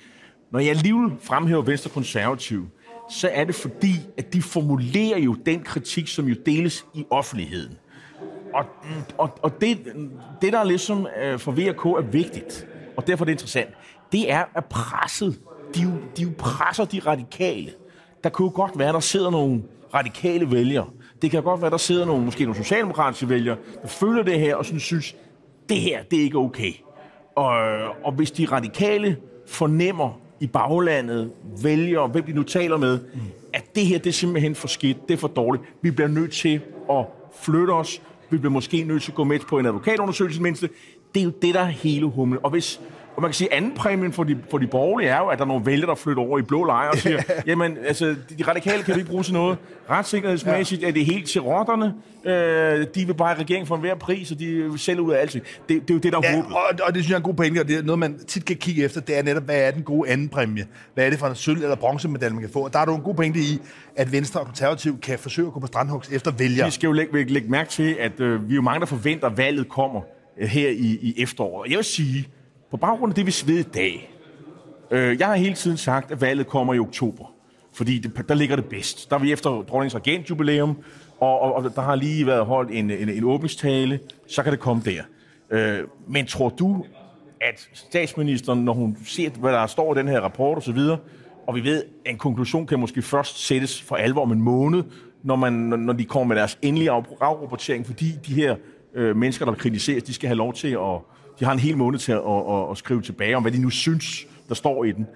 Når 0.50 0.59
jeg 0.59 0.71
alligevel 0.71 1.12
fremhæver 1.21 1.62
Venstre 1.62 1.90
Konservativ, 1.90 2.69
så 3.11 3.28
er 3.33 3.45
det 3.45 3.55
fordi, 3.55 3.93
at 4.19 4.33
de 4.33 4.43
formulerer 4.43 5.19
jo 5.19 5.35
den 5.35 5.62
kritik, 5.62 6.09
som 6.09 6.26
jo 6.26 6.35
deles 6.47 6.87
i 6.95 7.07
offentligheden. 7.11 7.78
Og, 8.55 8.64
og, 9.19 9.38
og 9.43 9.61
det, 9.61 9.78
det, 10.43 10.52
der 10.52 10.64
ligesom 10.64 11.07
øh, 11.23 11.38
for 11.38 11.52
VK 11.52 11.85
er 11.85 12.11
vigtigt, 12.11 12.67
og 12.97 13.07
derfor 13.07 13.25
er 13.25 13.26
det 13.26 13.33
interessant, 13.33 13.71
det 14.12 14.33
er, 14.33 14.45
at 14.55 14.64
presset, 14.64 15.40
de 15.75 15.83
jo, 15.83 15.90
de 16.17 16.23
jo 16.23 16.31
presser 16.38 16.85
de 16.85 17.00
radikale. 17.07 17.71
Der 18.25 18.31
kunne 18.31 18.47
jo 18.47 18.52
godt 18.55 18.78
være, 18.78 18.93
der 18.93 19.00
sidder 19.00 19.31
nogle 19.31 19.62
radikale 19.95 20.50
vælgere. 20.50 20.87
Det 21.23 21.31
kan 21.31 21.43
godt 21.43 21.62
være, 21.62 21.71
der 21.71 21.76
sidder 21.76 22.07
nogle, 22.07 22.25
måske 22.25 22.45
nogle 22.45 22.57
socialdemokratiske 22.57 23.28
vælgere, 23.28 23.57
der 23.83 23.88
føler 23.88 24.23
det 24.23 24.40
her 24.40 24.57
og 24.57 24.64
sådan 24.64 24.81
synes, 24.81 25.17
det 25.69 25.81
her, 25.81 26.02
det 26.02 26.19
er 26.19 26.23
ikke 26.23 26.38
okay. 26.38 26.73
Og, 27.37 27.50
og 28.05 28.12
hvis 28.12 28.31
de 28.31 28.47
radikale 28.47 29.17
fornemmer 29.47 30.21
i 30.40 30.47
baglandet, 30.47 31.30
vælger, 31.62 32.07
hvem 32.07 32.25
de 32.25 32.33
nu 32.33 32.42
taler 32.42 32.76
med, 32.76 32.99
at 33.52 33.75
det 33.75 33.87
her, 33.87 33.99
det 33.99 34.07
er 34.07 34.12
simpelthen 34.12 34.54
for 34.54 34.68
skidt, 34.68 35.09
det 35.09 35.14
er 35.14 35.18
for 35.18 35.28
dårligt. 35.28 35.64
Vi 35.83 35.90
bliver 35.90 36.09
nødt 36.09 36.33
til 36.33 36.61
at 36.90 37.04
flytte 37.42 37.71
os. 37.71 38.02
Vi 38.30 38.38
bliver 38.38 38.52
måske 38.52 38.85
nødt 38.85 39.02
til 39.02 39.11
at 39.11 39.14
gå 39.14 39.25
med 39.25 39.38
på 39.49 39.59
en 39.59 39.66
advokatundersøgelse 39.66 40.42
mindste. 40.42 40.68
Det 41.14 41.21
er 41.21 41.25
jo 41.25 41.33
det, 41.42 41.54
der 41.54 41.61
er 41.61 41.64
hele 41.64 42.07
humlen. 42.07 42.38
Og 42.42 42.50
hvis 42.50 42.80
og 43.19 43.23
man 43.23 43.31
kan 43.31 43.35
sige, 43.35 43.53
at 43.53 43.57
anden 43.57 43.75
præmien 43.75 44.13
for 44.13 44.25
de, 44.25 44.39
for 44.51 44.59
de 44.59 44.67
borgerlige 44.67 45.11
er 45.11 45.19
jo, 45.19 45.27
at 45.27 45.39
der 45.39 45.45
er 45.45 45.49
nogle 45.49 45.67
vælgere, 45.67 45.89
der 45.91 45.95
flytter 45.95 46.23
over 46.23 46.39
i 46.39 46.43
blå 46.43 46.65
lejre 46.65 46.91
og 46.91 46.99
siger, 46.99 47.23
jamen, 47.47 47.77
altså, 47.87 48.07
de, 48.39 48.45
radikale 48.49 48.83
kan 48.83 48.95
vi 48.95 49.01
ikke 49.01 49.11
bruge 49.11 49.23
til 49.23 49.33
noget. 49.35 49.59
Retssikkerhedsmæssigt 49.91 50.85
er 50.85 50.91
det 50.91 51.05
helt 51.07 51.29
til 51.29 51.41
rotterne. 51.41 51.95
Øh, 52.25 52.87
de 52.95 53.07
vil 53.07 53.15
bare 53.15 53.37
i 53.37 53.41
regeringen 53.41 53.67
for 53.67 53.75
enhver 53.75 53.95
pris, 53.95 54.31
og 54.33 54.39
de 54.39 54.47
vil 54.47 54.79
sælge 54.79 55.03
ud 55.03 55.13
af 55.13 55.21
alt. 55.21 55.33
Det, 55.33 55.43
det 55.69 55.77
er 55.77 55.95
jo 55.95 55.99
det, 55.99 56.13
der 56.13 56.19
er 56.19 56.23
Ja, 56.25 56.37
håbet. 56.37 56.53
og, 56.53 56.63
og 56.87 56.95
det 56.95 57.03
synes 57.03 57.09
jeg 57.09 57.15
er 57.15 57.19
en 57.19 57.23
god 57.25 57.35
pointe, 57.35 57.61
og 57.61 57.69
det 57.69 57.79
er 57.79 57.83
noget, 57.83 57.99
man 57.99 58.19
tit 58.27 58.45
kan 58.45 58.57
kigge 58.57 58.85
efter, 58.85 59.01
det 59.01 59.19
er 59.19 59.23
netop, 59.23 59.43
hvad 59.43 59.61
er 59.61 59.71
den 59.71 59.83
gode 59.83 60.11
anden 60.11 60.29
præmie? 60.29 60.67
Hvad 60.95 61.07
er 61.07 61.11
det 61.11 61.19
for 61.19 61.27
en 61.27 61.35
sølv- 61.35 61.63
eller 61.63 61.77
bronzemedalje, 61.77 62.35
man 62.35 62.43
kan 62.43 62.51
få? 62.53 62.61
Og 62.65 62.73
der 62.73 62.79
er 62.79 62.85
du 62.85 62.95
en 62.95 63.03
god 63.03 63.15
pointe 63.15 63.39
i, 63.39 63.61
at 63.97 64.13
Venstre 64.13 64.41
og 64.41 64.47
Konservativ 64.47 65.01
kan 65.01 65.19
forsøge 65.19 65.47
at 65.47 65.53
gå 65.53 65.61
på 65.61 65.67
strandhugs 65.67 66.09
efter 66.13 66.31
vælgere. 66.31 66.67
Vi 66.67 66.71
skal 66.71 66.87
jo 66.87 66.93
lægge, 66.93 67.25
lægge 67.25 67.49
mærke 67.51 67.71
til, 67.71 67.97
at 68.01 68.21
øh, 68.21 68.49
vi 68.49 68.53
er 68.53 68.57
jo 68.57 68.63
mange, 68.63 68.81
der 68.81 68.87
forventer, 68.87 69.27
at 69.27 69.37
valget 69.39 69.69
kommer 69.69 70.01
øh, 70.41 70.49
her 70.49 70.69
i, 70.71 70.99
i 71.03 71.15
efteråret. 71.23 71.71
Jeg 71.71 71.77
vil 71.77 71.85
sige, 71.85 72.29
på 72.71 72.77
baggrund 72.77 73.11
af 73.11 73.15
det, 73.15 73.27
vi 73.27 73.53
ved 73.53 73.59
i 73.59 73.63
dag, 73.63 74.11
øh, 74.91 75.19
jeg 75.19 75.27
har 75.27 75.35
hele 75.35 75.55
tiden 75.55 75.77
sagt, 75.77 76.11
at 76.11 76.21
valget 76.21 76.47
kommer 76.47 76.75
i 76.75 76.79
oktober. 76.79 77.35
Fordi 77.73 77.99
det, 77.99 78.29
der 78.29 78.35
ligger 78.35 78.57
det 78.57 78.65
bedst. 78.65 79.11
Der 79.11 79.17
er 79.17 79.21
vi 79.21 79.33
efter 79.33 79.51
dronningens 79.51 79.97
regentjubilæum, 79.97 80.77
og, 81.21 81.41
og, 81.41 81.55
og 81.55 81.75
der 81.75 81.83
har 81.83 81.95
lige 81.95 82.27
været 82.27 82.47
holdt 82.47 82.71
en, 82.71 82.91
en, 82.91 83.09
en 83.09 83.25
åbningstale, 83.25 84.01
så 84.29 84.43
kan 84.43 84.53
det 84.53 84.61
komme 84.61 84.83
der. 84.85 85.03
Øh, 85.51 85.85
men 86.09 86.27
tror 86.27 86.49
du, 86.49 86.85
at 87.41 87.69
statsministeren, 87.73 88.65
når 88.65 88.73
hun 88.73 88.97
ser, 89.07 89.31
hvad 89.31 89.53
der 89.53 89.67
står 89.67 89.97
i 89.97 89.99
den 89.99 90.09
her 90.09 90.21
rapport 90.21 90.57
osv., 90.57 90.57
og, 90.57 90.63
så 90.63 90.73
videre, 90.73 90.99
og 91.47 91.55
vi 91.55 91.65
ved, 91.65 91.85
at 92.05 92.13
en 92.13 92.19
konklusion 92.19 92.67
kan 92.67 92.79
måske 92.79 93.03
først 93.03 93.47
sættes 93.47 93.83
for 93.83 93.97
alvor 93.97 94.23
om 94.23 94.33
en 94.33 94.43
måned, 94.43 94.83
når, 95.23 95.37
man, 95.37 95.53
når 95.53 95.93
de 95.93 96.05
kommer 96.05 96.29
med 96.29 96.37
deres 96.37 96.59
endelige 96.63 96.91
afrapportering, 96.91 97.87
fordi 97.87 98.13
de 98.27 98.35
her 98.35 98.57
øh, 98.95 99.17
mennesker, 99.17 99.45
der 99.45 99.53
kritiseres, 99.53 100.03
de 100.03 100.15
skal 100.15 100.27
have 100.27 100.37
lov 100.37 100.55
til 100.55 100.69
at... 100.69 101.01
De 101.40 101.45
har 101.45 101.52
en 101.52 101.59
hel 101.59 101.76
måned 101.76 101.99
til 101.99 102.12
at, 102.12 102.18
at, 102.18 102.54
at, 102.54 102.71
at 102.71 102.78
skrive 102.78 103.02
tilbage 103.02 103.37
om, 103.37 103.42
hvad 103.42 103.52
de 103.52 103.59
nu 103.59 103.71
synes, 103.71 104.26
der 104.49 104.54
står 104.54 104.85
i 104.85 104.92
den. 104.92 105.07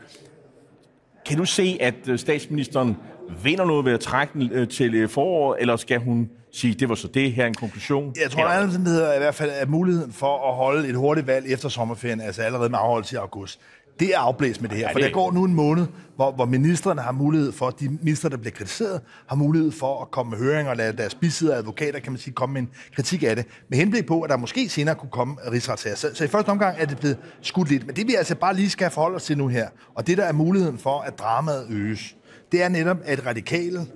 kan 1.27 1.39
du 1.39 1.45
se, 1.45 1.79
at 1.81 1.95
øh, 2.09 2.19
statsministeren 2.19 2.97
vinder 3.43 3.65
noget 3.65 3.85
ved 3.85 3.93
at 3.93 4.01
trække 4.01 4.33
den 4.33 4.53
øh, 4.53 4.69
til 4.69 4.95
øh, 4.95 5.09
foråret, 5.09 5.61
eller 5.61 5.77
skal 5.77 5.99
hun 5.99 6.31
sige, 6.53 6.75
det 6.75 6.89
var 6.89 6.95
så 6.95 7.09
det 7.09 7.33
her 7.33 7.47
en 7.47 7.55
konklusion? 7.55 8.15
Jeg 8.23 8.31
tror, 8.31 8.45
at 8.45 8.71
hedder 8.71 9.15
i 9.15 9.19
hvert 9.19 9.35
fald, 9.35 9.51
at 9.51 9.69
muligheden 9.69 10.13
for 10.13 10.49
at 10.49 10.55
holde 10.55 10.89
et 10.89 10.95
hurtigt 10.95 11.27
valg 11.27 11.53
efter 11.53 11.69
sommerferien, 11.69 12.21
altså 12.21 12.43
allerede 12.43 12.69
med 12.69 12.79
afholdelse 12.83 13.15
i 13.15 13.19
august, 13.19 13.61
det 14.01 14.15
er 14.15 14.19
afblæst 14.19 14.61
med 14.61 14.69
det 14.71 14.79
her. 14.79 14.85
Ja, 14.85 14.89
det... 14.89 14.95
For 14.95 15.01
der 15.01 15.11
går 15.11 15.33
nu 15.33 15.45
en 15.45 15.55
måned, 15.55 15.87
hvor, 16.17 16.33
hvor 16.33 16.45
ministerne 16.45 17.01
har 17.01 17.13
mulighed 17.13 17.53
for, 17.53 17.71
de 17.71 17.89
minister, 17.89 18.29
der 18.29 18.37
bliver 18.37 18.53
kritiseret, 18.53 19.01
har 19.27 19.37
mulighed 19.37 19.73
for 19.73 20.03
at 20.03 20.11
komme 20.11 20.31
med 20.31 20.39
høringer 20.39 20.71
og 20.71 20.77
lade 20.77 20.97
deres 20.97 21.15
bisiddere 21.15 21.57
advokater, 21.57 21.99
kan 21.99 22.13
man 22.13 22.19
sige, 22.19 22.35
komme 22.35 22.53
med 22.53 22.63
en 22.63 22.69
kritik 22.97 23.23
af 23.23 23.37
det, 23.37 23.47
med 23.69 23.79
henblik 23.79 24.07
på, 24.07 24.21
at 24.21 24.31
der 24.31 24.37
måske 24.37 24.69
senere 24.69 24.95
kunne 24.95 25.11
komme 25.11 25.37
rigsretssager. 25.53 25.97
Så, 25.97 26.11
så 26.15 26.25
i 26.25 26.29
første 26.29 26.49
omgang 26.49 26.77
er 26.79 26.87
det 26.87 26.99
blevet 26.99 27.19
skudt 27.41 27.69
lidt. 27.69 27.87
Men 27.87 27.97
det 27.97 28.07
vi 28.07 28.15
altså 28.15 28.35
bare 28.35 28.55
lige 28.55 28.71
skal 28.71 28.91
forholde 28.91 29.17
os 29.17 29.25
til 29.25 29.39
nu 29.39 29.49
her, 29.49 29.69
og 29.95 30.07
det 30.07 30.19
der 30.19 30.25
er 30.25 30.33
muligheden 30.33 30.79
for, 30.79 31.01
at 31.01 31.19
dramaet 31.19 31.67
øges, 31.71 32.17
det 32.53 32.63
er 32.63 32.69
netop, 32.69 32.97
at 33.05 33.27
radikale 33.27 33.87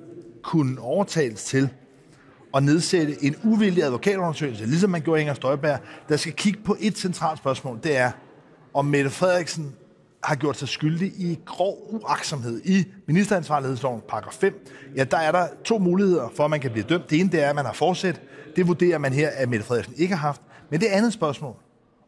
kunne 0.43 0.81
overtales 0.81 1.45
til 1.45 1.69
at 2.55 2.62
nedsætte 2.62 3.25
en 3.25 3.37
uvildig 3.45 3.85
advokatundersøgelse, 3.85 4.67
ligesom 4.67 4.91
man 4.91 5.00
gjorde 5.00 5.21
Inger 5.21 5.35
Støjberg, 5.35 5.79
der 6.09 6.17
skal 6.17 6.33
kigge 6.33 6.61
på 6.65 6.76
et 6.81 6.99
centralt 6.99 7.38
spørgsmål. 7.38 7.79
Det 7.83 7.97
er, 7.97 8.11
om 8.75 8.85
Mette 8.85 9.11
Frederiksen 9.11 9.75
har 10.26 10.35
gjort 10.35 10.56
sig 10.56 10.68
skyldig 10.68 11.09
i 11.09 11.38
grov 11.45 11.78
uaksomhed. 11.88 12.61
I 12.64 12.85
ministeransvarlighedsloven, 13.06 14.02
paragraf 14.09 14.33
5, 14.33 14.66
ja, 14.97 15.04
der 15.04 15.16
er 15.16 15.33
der 15.33 15.47
to 15.64 15.78
muligheder 15.78 16.28
for, 16.37 16.45
at 16.45 16.50
man 16.50 16.61
kan 16.61 16.71
blive 16.71 16.85
dømt. 16.88 17.11
Det 17.11 17.21
ene, 17.21 17.30
det 17.33 17.45
er, 17.45 17.49
at 17.49 17.54
man 17.54 17.64
har 17.64 17.73
fortsat. 17.73 18.21
Det 18.56 18.68
vurderer 18.68 18.99
man 18.99 19.12
her, 19.12 19.28
at 19.28 19.49
Mette 19.49 19.66
Frederiksen 19.66 19.95
ikke 19.97 20.14
har 20.14 20.26
haft. 20.26 20.42
Men 20.71 20.80
det 20.80 20.87
andet 20.87 21.12
spørgsmål, 21.12 21.54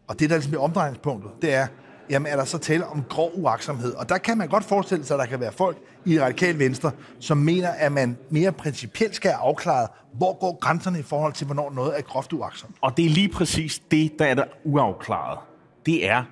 og 0.08 0.20
det 0.20 0.30
der 0.30 0.36
ligesom 0.36 0.54
er 0.54 0.58
omdrejningspunktet, 0.58 1.30
det 1.42 1.54
er, 1.54 1.66
jamen 2.10 2.32
er 2.32 2.36
der 2.36 2.44
så 2.44 2.58
tale 2.58 2.86
om 2.86 3.04
grov 3.08 3.30
uaksomhed? 3.34 3.94
Og 3.94 4.08
der 4.08 4.18
kan 4.18 4.38
man 4.38 4.48
godt 4.48 4.64
forestille 4.64 5.04
sig, 5.04 5.14
at 5.14 5.20
der 5.20 5.26
kan 5.26 5.40
være 5.40 5.52
folk 5.52 5.76
i 6.04 6.20
radikal 6.20 6.58
venstre, 6.58 6.90
som 7.20 7.38
mener, 7.38 7.68
at 7.68 7.92
man 7.92 8.16
mere 8.30 8.52
principielt 8.52 9.14
skal 9.14 9.30
have 9.30 9.40
afklaret, 9.40 9.88
hvor 10.12 10.38
går 10.40 10.58
grænserne 10.60 10.98
i 10.98 11.02
forhold 11.02 11.32
til, 11.32 11.46
hvornår 11.46 11.70
noget 11.70 11.98
er 11.98 12.02
groft 12.02 12.32
uaksomt. 12.32 12.76
Og 12.80 12.96
det 12.96 13.04
er 13.04 13.10
lige 13.10 13.28
præcis 13.28 13.82
det, 13.90 14.18
der 14.18 14.24
er 14.24 14.34
der 14.34 14.44
uafklaret. 14.64 15.38
Det 15.86 16.08
er, 16.08 16.24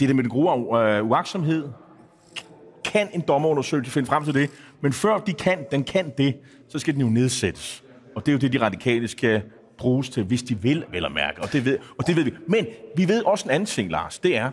det 0.00 0.08
der 0.08 0.14
med 0.14 0.22
den 0.22 0.30
gode 0.30 0.78
øh, 0.78 1.10
uaksomhed, 1.10 1.68
kan 2.84 3.08
en 3.14 3.20
dommerundersøgelse 3.20 3.92
finde 3.92 4.08
frem 4.08 4.24
til 4.24 4.34
det, 4.34 4.50
men 4.80 4.92
før 4.92 5.18
de 5.18 5.32
kan, 5.32 5.58
den 5.70 5.84
kan 5.84 6.12
det, 6.18 6.36
så 6.68 6.78
skal 6.78 6.94
den 6.94 7.00
jo 7.00 7.08
nedsættes. 7.08 7.84
Og 8.14 8.26
det 8.26 8.32
er 8.32 8.32
jo 8.32 8.38
det, 8.38 8.52
de 8.52 8.60
radikale 8.60 9.08
skal 9.08 9.42
bruges 9.78 10.08
til, 10.08 10.24
hvis 10.24 10.42
de 10.42 10.62
vil, 10.62 10.84
vel 10.92 11.04
at 11.04 11.12
mærke. 11.12 11.42
Og 11.42 11.52
det 11.52 11.64
ved, 11.64 11.78
og 11.98 12.06
det 12.06 12.16
ved 12.16 12.24
vi. 12.24 12.32
Men 12.46 12.66
vi 12.96 13.08
ved 13.08 13.22
også 13.22 13.44
en 13.44 13.50
anden 13.50 13.66
ting, 13.66 13.90
Lars. 13.90 14.18
Det 14.18 14.36
er, 14.36 14.50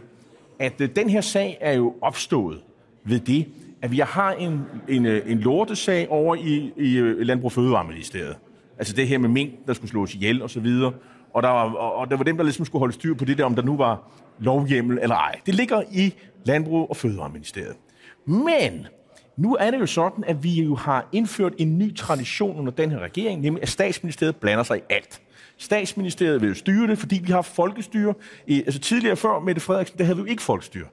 at 0.59 0.81
øh, 0.81 0.89
den 0.95 1.09
her 1.09 1.21
sag 1.21 1.57
er 1.61 1.73
jo 1.73 1.95
opstået 2.01 2.61
ved 3.03 3.19
det, 3.19 3.45
at 3.81 3.91
vi 3.91 3.99
har 3.99 4.31
en, 4.31 4.61
en, 4.87 5.05
øh, 5.05 5.31
en 5.31 5.39
lortesag 5.39 6.09
over 6.09 6.35
i, 6.35 6.73
i 6.77 6.97
øh, 6.97 7.19
Landbrug 7.19 7.51
Fødevareministeriet. 7.51 8.35
Altså 8.77 8.95
det 8.95 9.07
her 9.07 9.17
med 9.17 9.29
mink, 9.29 9.51
der 9.67 9.73
skulle 9.73 9.91
slås 9.91 10.15
ihjel 10.15 10.41
og 10.41 10.49
så 10.49 10.59
videre. 10.59 10.93
Og 11.35 11.43
der 11.43 11.49
var, 11.49 11.73
og, 11.73 11.95
og 11.95 12.09
der 12.09 12.17
var 12.17 12.23
dem, 12.23 12.37
der 12.37 12.43
ligesom 12.43 12.65
skulle 12.65 12.79
holde 12.79 12.93
styr 12.93 13.13
på 13.13 13.25
det 13.25 13.37
der, 13.37 13.45
om 13.45 13.55
der 13.55 13.61
nu 13.61 13.77
var 13.77 14.11
lovhjemmel 14.39 14.99
eller 15.01 15.15
ej. 15.15 15.39
Det 15.45 15.55
ligger 15.55 15.81
i 15.91 16.13
Landbrug 16.43 16.89
og 16.89 16.97
Fødevareministeriet. 16.97 17.75
Men 18.25 18.87
nu 19.37 19.55
er 19.55 19.71
det 19.71 19.79
jo 19.79 19.85
sådan, 19.85 20.23
at 20.27 20.43
vi 20.43 20.63
jo 20.63 20.75
har 20.75 21.07
indført 21.11 21.53
en 21.57 21.77
ny 21.77 21.95
tradition 21.95 22.59
under 22.59 22.71
den 22.71 22.91
her 22.91 22.99
regering, 22.99 23.41
nemlig 23.41 23.63
at 23.63 23.69
statsministeriet 23.69 24.35
blander 24.35 24.63
sig 24.63 24.77
i 24.77 24.81
alt. 24.89 25.21
Statsministeriet 25.57 26.41
vil 26.41 26.47
jo 26.47 26.55
styre 26.55 26.87
det, 26.87 26.97
fordi 26.97 27.21
vi 27.23 27.31
har 27.31 27.41
folkestyre. 27.41 28.13
Altså 28.49 28.79
tidligere 28.79 29.15
før 29.15 29.39
Mette 29.39 29.61
Frederiksen, 29.61 29.97
der 29.97 30.03
havde 30.03 30.17
vi 30.17 30.21
jo 30.21 30.27
ikke 30.27 30.43
folkestyre. 30.43 30.87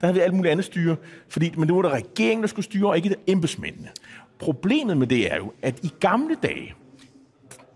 Der 0.00 0.06
havde 0.06 0.14
vi 0.14 0.20
alt 0.20 0.34
muligt 0.34 0.52
andet 0.52 0.64
styre, 0.64 0.96
fordi, 1.28 1.54
men 1.56 1.68
det 1.68 1.76
var 1.76 1.82
der 1.82 1.90
regeringen, 1.90 2.42
der 2.42 2.48
skulle 2.48 2.64
styre, 2.64 2.88
og 2.88 2.96
ikke 2.96 3.16
embedsmændene. 3.26 3.88
Problemet 4.38 4.96
med 4.96 5.06
det 5.06 5.32
er 5.32 5.36
jo, 5.36 5.52
at 5.62 5.84
i 5.84 5.92
gamle 6.00 6.36
dage, 6.42 6.74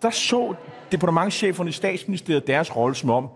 der 0.03 0.11
så 0.11 0.55
departementcheferne 0.93 1.71
i 1.71 1.73
statsministeriet 1.73 2.47
deres 2.47 2.77
rolle 2.77 2.95
som 2.95 3.11
om, 3.11 3.29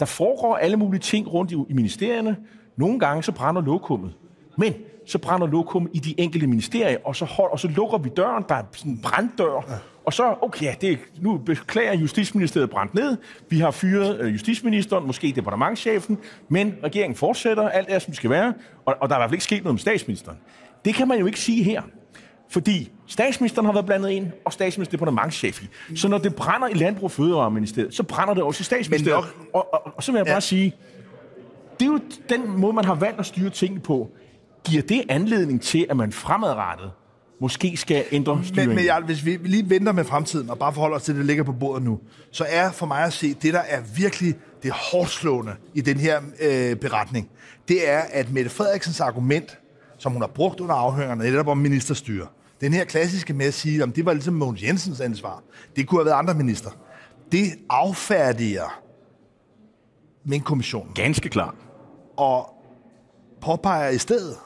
der 0.00 0.06
foregår 0.06 0.56
alle 0.56 0.76
mulige 0.76 1.00
ting 1.00 1.32
rundt 1.32 1.52
i, 1.52 1.54
i 1.68 1.72
ministerierne. 1.72 2.36
Nogle 2.76 2.98
gange 2.98 3.22
så 3.22 3.32
brænder 3.32 3.62
lokummet. 3.62 4.12
Men 4.58 4.74
så 5.06 5.18
brænder 5.18 5.46
lokummet 5.46 5.90
i 5.94 5.98
de 5.98 6.20
enkelte 6.20 6.46
ministerier, 6.46 6.98
og 7.04 7.16
så, 7.16 7.24
hold, 7.24 7.52
og 7.52 7.60
så 7.60 7.68
lukker 7.68 7.98
vi 7.98 8.08
døren, 8.08 8.44
der 8.48 8.54
er 8.54 8.62
sådan 8.72 8.92
en 8.92 9.00
branddør, 9.02 9.64
ja. 9.68 9.74
og 10.04 10.12
så, 10.12 10.34
okay, 10.42 10.64
ja, 10.64 10.74
det, 10.80 10.98
nu 11.20 11.38
beklager 11.38 11.94
Justitsministeriet 11.94 12.70
brændt 12.70 12.94
ned, 12.94 13.16
vi 13.48 13.58
har 13.58 13.70
fyret 13.70 14.20
øh, 14.20 14.32
justitsministeren, 14.32 15.06
måske 15.06 15.32
departementchefen, 15.36 16.18
men 16.48 16.74
regeringen 16.84 17.16
fortsætter, 17.16 17.68
alt 17.68 17.86
er, 17.90 17.98
som 17.98 18.10
det 18.10 18.16
skal 18.16 18.30
være, 18.30 18.54
og, 18.84 18.96
og 19.00 19.08
der 19.08 19.14
er 19.14 19.18
i 19.18 19.20
hvert 19.20 19.30
fald 19.30 19.34
ikke 19.34 19.44
sket 19.44 19.64
noget 19.64 19.74
med 19.74 19.80
statsministeren. 19.80 20.38
Det 20.84 20.94
kan 20.94 21.08
man 21.08 21.18
jo 21.18 21.26
ikke 21.26 21.40
sige 21.40 21.62
her. 21.62 21.82
Fordi 22.48 22.90
statsministeren 23.10 23.66
har 23.66 23.72
været 23.72 23.86
blandet 23.86 24.10
ind, 24.10 24.26
og 24.44 24.52
statsministeren 24.52 24.94
er 24.94 25.06
departementchef 25.06 25.62
i. 25.62 25.96
Så 25.96 26.08
når 26.08 26.18
det 26.18 26.34
brænder 26.34 26.68
i 26.68 26.74
Landbrug 26.74 27.04
og 27.04 27.10
Fødevareministeriet, 27.10 27.94
så 27.94 28.02
brænder 28.02 28.34
det 28.34 28.42
også 28.42 28.60
i 28.60 28.64
statsministeriet. 28.64 29.24
Nok, 29.24 29.48
og, 29.54 29.74
og, 29.74 29.92
og 29.96 30.02
så 30.02 30.12
vil 30.12 30.18
jeg 30.18 30.26
bare 30.26 30.34
ja. 30.34 30.40
sige, 30.40 30.74
det 31.80 31.86
er 31.86 31.92
jo 31.92 32.00
den 32.28 32.60
måde, 32.60 32.72
man 32.72 32.84
har 32.84 32.94
valgt 32.94 33.20
at 33.20 33.26
styre 33.26 33.50
tingene 33.50 33.80
på. 33.80 34.10
Giver 34.64 34.82
det 34.82 35.02
anledning 35.08 35.62
til, 35.62 35.86
at 35.90 35.96
man 35.96 36.12
fremadrettet 36.12 36.90
måske 37.40 37.76
skal 37.76 38.04
ændre 38.12 38.40
styringen? 38.44 38.68
Men, 38.68 38.76
men 38.76 38.84
ja, 38.84 39.00
hvis 39.00 39.24
vi 39.24 39.38
lige 39.44 39.70
venter 39.70 39.92
med 39.92 40.04
fremtiden, 40.04 40.50
og 40.50 40.58
bare 40.58 40.72
forholder 40.72 40.96
os 40.96 41.02
til, 41.02 41.14
det, 41.14 41.20
der 41.20 41.26
ligger 41.26 41.44
på 41.44 41.52
bordet 41.52 41.82
nu, 41.82 41.98
så 42.30 42.46
er 42.48 42.70
for 42.70 42.86
mig 42.86 43.04
at 43.04 43.12
se, 43.12 43.34
det 43.34 43.54
der 43.54 43.60
er 43.60 43.80
virkelig 43.96 44.34
det 44.62 44.72
hårdt 44.72 45.10
slående 45.10 45.52
i 45.74 45.80
den 45.80 45.96
her 45.96 46.20
øh, 46.42 46.76
beretning, 46.76 47.28
det 47.68 47.90
er, 47.90 48.00
at 48.12 48.32
Mette 48.32 48.50
Frederiksens 48.50 49.00
argument, 49.00 49.58
som 49.98 50.12
hun 50.12 50.22
har 50.22 50.28
brugt 50.28 50.60
under 50.60 50.74
afhøringerne, 50.74 51.24
netop 51.24 51.48
om 51.48 51.58
ministerstyre, 51.58 52.26
den 52.60 52.72
her 52.72 52.84
klassiske 52.84 53.34
med 53.34 53.46
at 53.46 53.54
sige, 53.54 53.82
at 53.82 53.96
det 53.96 54.04
var 54.04 54.12
ligesom 54.12 54.34
Mogens 54.34 54.62
Jensens 54.62 55.00
ansvar. 55.00 55.42
Det 55.76 55.86
kunne 55.86 55.98
have 55.98 56.06
været 56.06 56.18
andre 56.18 56.34
minister. 56.34 56.70
Det 57.32 57.44
affærdiger 57.70 58.82
min 60.24 60.40
kommission. 60.40 60.92
Ganske 60.94 61.28
klart. 61.28 61.54
Og 62.16 62.54
påpeger 63.42 63.88
i 63.88 63.98
stedet, 63.98 64.36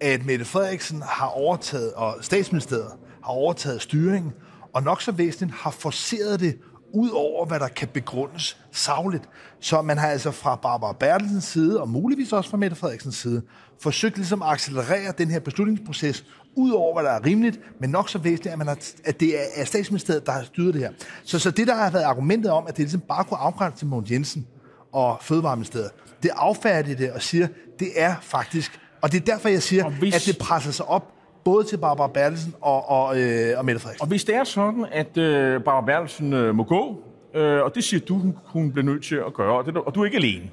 at 0.00 0.26
Mette 0.26 0.44
Frederiksen 0.44 1.02
har 1.02 1.26
overtaget, 1.26 1.92
og 1.92 2.14
statsministeriet 2.20 2.90
har 3.24 3.32
overtaget 3.32 3.82
styringen, 3.82 4.32
og 4.72 4.82
nok 4.82 5.02
så 5.02 5.12
væsentligt 5.12 5.52
har 5.52 5.70
forceret 5.70 6.40
det 6.40 6.58
ud 6.94 7.10
over, 7.10 7.46
hvad 7.46 7.60
der 7.60 7.68
kan 7.68 7.88
begrundes 7.88 8.58
savligt. 8.72 9.28
Så 9.60 9.82
man 9.82 9.98
har 9.98 10.08
altså 10.08 10.30
fra 10.30 10.56
Barbara 10.56 10.92
Bertelsens 10.92 11.44
side, 11.44 11.80
og 11.80 11.88
muligvis 11.88 12.32
også 12.32 12.50
fra 12.50 12.56
Mette 12.56 12.76
Frederiksens 12.76 13.16
side, 13.16 13.42
forsøgt 13.80 14.16
ligesom 14.16 14.42
at 14.42 14.48
accelerere 14.48 15.12
den 15.18 15.30
her 15.30 15.40
beslutningsproces 15.40 16.24
ud 16.56 16.70
over, 16.70 16.94
hvad 16.94 17.04
der 17.04 17.10
er 17.10 17.26
rimeligt, 17.26 17.60
men 17.80 17.90
nok 17.90 18.08
så 18.08 18.18
væsentligt, 18.18 18.52
at, 18.52 18.58
man 18.58 18.66
har, 18.66 18.78
at 19.04 19.20
det 19.20 19.34
er 19.54 19.64
statsministeriet, 19.64 20.26
der 20.26 20.32
har 20.32 20.42
styret 20.42 20.74
det 20.74 20.82
her. 20.82 20.90
Så, 21.24 21.38
så 21.38 21.50
det, 21.50 21.66
der 21.66 21.74
har 21.74 21.90
været 21.90 22.02
argumentet 22.02 22.50
om, 22.50 22.64
at 22.68 22.76
det 22.76 22.78
ligesom 22.78 23.00
bare 23.00 23.24
kunne 23.24 23.38
afgrænse 23.38 23.78
til 23.78 23.86
Mogens 23.86 24.10
Jensen 24.10 24.46
og 24.92 25.18
Fødevareministeriet, 25.20 25.90
det 26.22 26.30
affærdige 26.36 26.96
det 26.96 27.12
og 27.12 27.22
siger, 27.22 27.46
det 27.78 27.88
er 27.96 28.14
faktisk, 28.20 28.80
og 29.00 29.12
det 29.12 29.20
er 29.20 29.24
derfor, 29.24 29.48
jeg 29.48 29.62
siger, 29.62 29.90
hvis, 29.90 30.14
at 30.14 30.22
det 30.26 30.38
presser 30.38 30.70
sig 30.70 30.86
op 30.86 31.14
både 31.44 31.64
til 31.64 31.76
Barbara 31.76 32.08
Bertelsen 32.08 32.54
og, 32.60 32.90
og, 32.90 33.20
øh, 33.20 33.58
og 33.58 33.64
Mette 33.64 33.80
Frederiksen. 33.80 34.02
Og 34.02 34.08
hvis 34.08 34.24
det 34.24 34.34
er 34.34 34.44
sådan, 34.44 34.86
at 34.92 35.16
øh, 35.16 35.62
Barbara 35.62 35.86
Bertelsen 35.86 36.32
øh, 36.32 36.54
må 36.54 36.64
gå, 36.64 37.02
øh, 37.34 37.62
og 37.62 37.74
det 37.74 37.84
siger 37.84 38.00
du, 38.00 38.18
hun, 38.18 38.36
hun 38.44 38.72
bliver 38.72 38.84
nødt 38.84 39.04
til 39.04 39.16
at 39.16 39.34
gøre, 39.34 39.58
og, 39.58 39.66
det, 39.66 39.76
og 39.76 39.94
du 39.94 40.00
er 40.00 40.04
ikke 40.04 40.16
alene. 40.16 40.50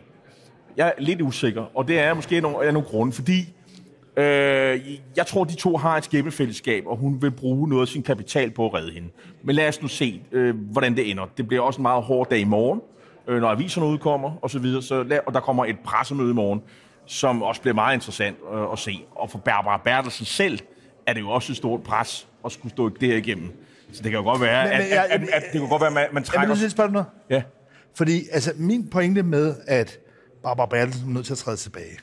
Jeg 0.77 0.87
er 0.87 1.01
lidt 1.01 1.21
usikker, 1.21 1.77
og 1.77 1.87
det 1.87 1.99
er 1.99 2.13
måske 2.13 2.41
nogle, 2.41 2.67
er 2.67 2.71
nogle 2.71 2.87
grunde, 2.87 3.13
fordi 3.13 3.53
øh, 4.17 4.80
jeg 5.15 5.28
tror, 5.28 5.43
de 5.43 5.56
to 5.56 5.78
har 5.78 5.97
et 5.97 6.04
skæbnefællesskab, 6.04 6.88
og 6.88 6.97
hun 6.97 7.21
vil 7.21 7.32
bruge 7.32 7.69
noget 7.69 7.82
af 7.82 7.88
sin 7.88 8.04
kapital 8.04 8.52
på 8.52 8.65
at 8.65 8.74
redde 8.74 8.91
hende. 8.91 9.10
Men 9.43 9.56
lad 9.56 9.67
os 9.67 9.82
nu 9.82 9.88
se, 9.88 10.21
øh, 10.32 10.56
hvordan 10.56 10.95
det 10.95 11.12
ender. 11.12 11.26
Det 11.38 11.47
bliver 11.47 11.63
også 11.63 11.78
en 11.78 11.84
meget 11.84 12.04
hård 12.04 12.30
dag 12.30 12.39
i 12.39 12.43
morgen, 12.43 12.82
øh, 13.28 13.41
når 13.41 13.50
aviserne 13.50 13.88
udkommer, 13.88 14.32
og 14.41 14.50
så 14.50 14.60
videre. 14.60 14.82
Så 14.82 15.04
lad, 15.04 15.19
og 15.26 15.34
der 15.34 15.39
kommer 15.39 15.65
et 15.65 15.80
pressemøde 15.80 16.32
i 16.32 16.34
morgen, 16.34 16.62
som 17.06 17.43
også 17.43 17.62
bliver 17.62 17.76
meget 17.76 17.93
interessant 17.93 18.38
øh, 18.54 18.62
at 18.71 18.80
se. 18.80 19.06
Og 19.15 19.30
for 19.30 19.38
Barbara 19.38 19.82
Bertelsen 19.84 20.26
selv 20.26 20.60
er 21.08 21.13
det 21.13 21.21
jo 21.21 21.30
også 21.30 21.52
et 21.52 21.58
stort 21.58 21.84
pres 21.84 22.28
at 22.45 22.52
skulle 22.52 22.71
stå 22.71 22.89
det 22.89 23.08
her 23.08 23.17
igennem. 23.17 23.52
Så 23.93 24.04
det 24.04 24.12
kan 24.12 24.19
jo 24.19 24.24
godt 24.24 24.41
være, 24.41 24.63
men, 24.63 24.71
men, 24.71 24.82
at, 24.82 24.91
at, 24.91 25.21
at, 25.21 25.30
at, 25.34 25.43
det 25.54 25.60
kan 25.60 25.69
godt 25.69 25.82
være, 25.82 25.89
at 25.89 25.93
man, 25.93 26.08
man 26.12 26.24
trækker... 26.24 26.56
Jeg 26.56 26.62
vil 26.62 26.71
spørge 26.71 26.91
noget. 26.91 27.08
Ja. 27.30 27.43
Fordi 27.95 28.21
altså, 28.32 28.52
min 28.56 28.88
pointe 28.88 29.24
med, 29.24 29.56
at 29.67 30.00
Barbara 30.43 30.65
Bertelsen 30.65 31.10
er 31.10 31.13
nødt 31.13 31.26
til 31.26 31.34
at 31.34 31.38
træde 31.38 31.58
tilbage, 31.58 31.97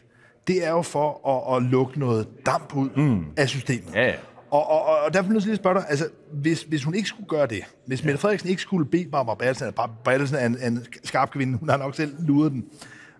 det 0.48 0.66
er 0.66 0.70
jo 0.70 0.82
for 0.82 1.28
at, 1.28 1.56
at 1.56 1.62
lukke 1.62 1.98
noget 1.98 2.28
damp 2.46 2.74
ud 2.74 2.90
mm. 2.96 3.24
af 3.36 3.48
systemet. 3.48 3.94
Ja, 3.94 4.06
ja. 4.06 4.14
Og, 4.50 4.70
og, 4.70 4.82
og 4.84 5.14
derfor 5.14 5.24
er 5.24 5.28
jeg 5.28 5.32
nødt 5.32 5.44
til 5.44 5.50
at 5.50 5.56
spørge 5.56 5.74
dig, 5.74 5.84
altså, 5.88 6.08
hvis, 6.32 6.62
hvis 6.62 6.84
hun 6.84 6.94
ikke 6.94 7.08
skulle 7.08 7.28
gøre 7.28 7.46
det, 7.46 7.62
hvis 7.86 8.04
Mette 8.04 8.20
Frederiksen 8.20 8.50
ikke 8.50 8.62
skulle 8.62 8.86
bede 8.86 9.08
Barbara 9.10 9.34
Bertelsen, 9.34 9.66
at 9.66 9.74
Barbara 9.74 9.96
Bertelsen 10.04 10.36
er 10.36 10.46
en, 10.46 10.58
en 10.62 10.86
skarp 11.04 11.30
kvinde, 11.30 11.58
hun 11.58 11.68
har 11.68 11.76
nok 11.76 11.94
selv 11.94 12.14
luret 12.18 12.52
den, 12.52 12.64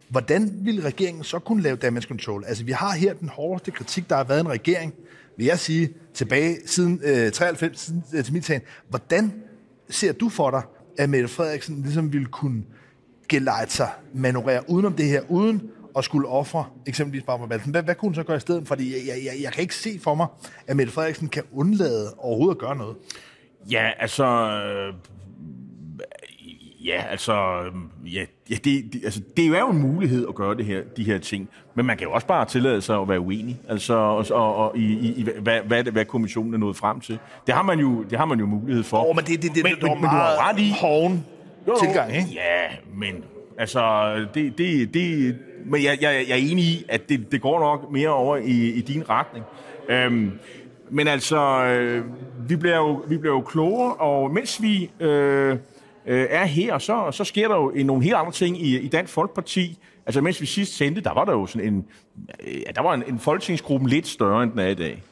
hvordan 0.08 0.52
ville 0.62 0.84
regeringen 0.84 1.24
så 1.24 1.38
kunne 1.38 1.62
lave 1.62 1.76
damage 1.76 2.08
control? 2.08 2.44
Altså, 2.46 2.64
vi 2.64 2.72
har 2.72 2.92
her 2.92 3.14
den 3.14 3.28
hårdeste 3.28 3.70
kritik, 3.70 4.08
der 4.08 4.16
har 4.16 4.24
været 4.24 4.40
en 4.40 4.48
regering, 4.48 4.94
vil 5.36 5.46
jeg 5.46 5.58
sige, 5.58 5.90
tilbage 6.14 6.56
siden 6.66 7.00
øh, 7.04 7.32
93, 7.32 7.80
siden 7.80 8.04
øh, 8.14 8.24
til 8.24 8.32
mit. 8.32 8.50
Hvordan 8.88 9.32
ser 9.90 10.12
du 10.12 10.28
for 10.28 10.50
dig, 10.50 10.62
at 10.98 11.10
Mette 11.10 11.28
Frederiksen 11.28 11.82
ligesom 11.82 12.12
ville 12.12 12.26
kunne 12.26 12.62
gelejte 13.28 13.72
sig, 13.72 13.90
manøvrere 14.14 14.70
udenom 14.70 14.92
det 14.92 15.06
her, 15.06 15.22
uden 15.28 15.70
at 15.98 16.04
skulle 16.04 16.28
ofre 16.28 16.64
eksempelvis 16.86 17.22
Barbara 17.22 17.46
Bertelsen, 17.46 17.70
hvad, 17.70 17.82
hvad 17.82 17.94
kunne 17.94 18.08
hun 18.08 18.14
så 18.14 18.22
gøre 18.22 18.36
i 18.36 18.40
stedet? 18.40 18.68
Fordi 18.68 18.92
jeg, 18.92 19.00
jeg, 19.06 19.24
jeg, 19.24 19.42
jeg 19.42 19.52
kan 19.52 19.62
ikke 19.62 19.74
se 19.74 19.98
for 20.02 20.14
mig, 20.14 20.26
at 20.66 20.76
Mette 20.76 20.92
Frederiksen 20.92 21.28
kan 21.28 21.42
undlade 21.52 22.14
overhovedet 22.18 22.54
at 22.54 22.58
gøre 22.58 22.76
noget. 22.76 22.96
Ja, 23.70 23.90
altså... 23.98 24.24
Øh, 24.24 24.94
ja, 26.84 27.02
altså... 27.10 27.34
Ja, 28.06 28.24
ja 28.50 28.54
det, 28.54 28.92
det, 28.92 29.04
altså, 29.04 29.20
det 29.36 29.46
er 29.46 29.58
jo 29.58 29.70
en 29.70 29.78
mulighed 29.78 30.26
at 30.28 30.34
gøre 30.34 30.56
det 30.56 30.64
her, 30.64 30.82
de 30.96 31.04
her 31.04 31.18
ting. 31.18 31.48
Men 31.74 31.86
man 31.86 31.96
kan 31.96 32.06
jo 32.06 32.12
også 32.12 32.26
bare 32.26 32.44
tillade 32.44 32.82
sig 32.82 32.98
at 32.98 33.08
være 33.08 33.20
uenig. 33.20 33.60
Altså, 33.68 33.94
og, 33.94 34.26
og, 34.30 34.56
og 34.56 34.78
i, 34.78 35.12
i, 35.16 35.28
hvad, 35.42 35.60
hvad, 35.60 35.84
hvad 35.84 36.04
kommissionen 36.04 36.54
er 36.54 36.58
nået 36.58 36.76
frem 36.76 37.00
til. 37.00 37.18
Det 37.46 37.54
har 37.54 37.62
man 37.62 37.78
jo, 37.78 38.02
det 38.02 38.18
har 38.18 38.24
man 38.24 38.38
jo 38.38 38.46
mulighed 38.46 38.84
for. 38.84 39.10
Oh, 39.10 39.16
men 39.16 39.24
det, 39.24 39.42
det, 39.42 39.54
det, 39.54 39.62
men, 39.62 39.72
det, 39.72 39.82
det 39.82 39.90
men, 39.90 40.00
men 40.00 40.10
du 40.10 40.16
har 40.16 40.48
ret 40.48 40.58
i... 40.58 40.74
Hården 40.80 41.24
tilgang, 41.80 42.16
ikke? 42.16 42.28
Ja, 42.34 42.66
men 42.94 43.24
altså, 43.58 44.14
det, 44.34 44.58
det, 44.58 44.94
det, 44.94 45.36
men 45.68 45.82
jeg, 45.82 45.98
jeg, 46.00 46.24
jeg 46.28 46.34
er 46.34 46.50
enig 46.50 46.64
i, 46.64 46.84
at 46.88 47.08
det, 47.08 47.32
det 47.32 47.42
går 47.42 47.60
nok 47.60 47.92
mere 47.92 48.08
over 48.08 48.36
i, 48.36 48.68
i 48.70 48.80
din 48.80 49.08
retning. 49.08 49.44
Øhm, 49.88 50.32
men 50.90 51.08
altså, 51.08 51.64
øh, 51.64 52.04
vi, 52.48 52.56
bliver 52.56 52.76
jo, 52.76 53.02
vi 53.08 53.16
bliver 53.18 53.34
jo 53.34 53.40
klogere, 53.40 53.94
og 53.94 54.30
mens 54.30 54.62
vi 54.62 54.90
øh, 55.00 55.56
øh, 56.06 56.26
er 56.30 56.44
her, 56.44 56.78
så, 56.78 57.10
så 57.10 57.24
sker 57.24 57.48
der 57.48 57.56
jo 57.56 57.72
nogle 57.84 58.02
helt 58.02 58.14
andre 58.14 58.32
ting 58.32 58.62
i, 58.62 58.78
i 58.78 58.88
Dansk 58.88 59.12
Folkeparti. 59.12 59.78
Altså, 60.06 60.20
mens 60.20 60.40
vi 60.40 60.46
sidst 60.46 60.76
sendte, 60.76 61.00
der 61.00 61.14
var 61.14 61.24
der 61.24 61.32
jo 61.32 61.46
sådan 61.46 61.72
en, 61.72 61.86
ja, 62.46 62.70
der 62.74 62.82
var 62.82 62.94
en, 62.94 63.02
en 63.08 63.18
folketingsgruppe 63.18 63.88
lidt 63.88 64.06
større, 64.06 64.42
end 64.42 64.50
den 64.50 64.58
er 64.58 64.68
i 64.68 64.74
dag. 64.74 65.02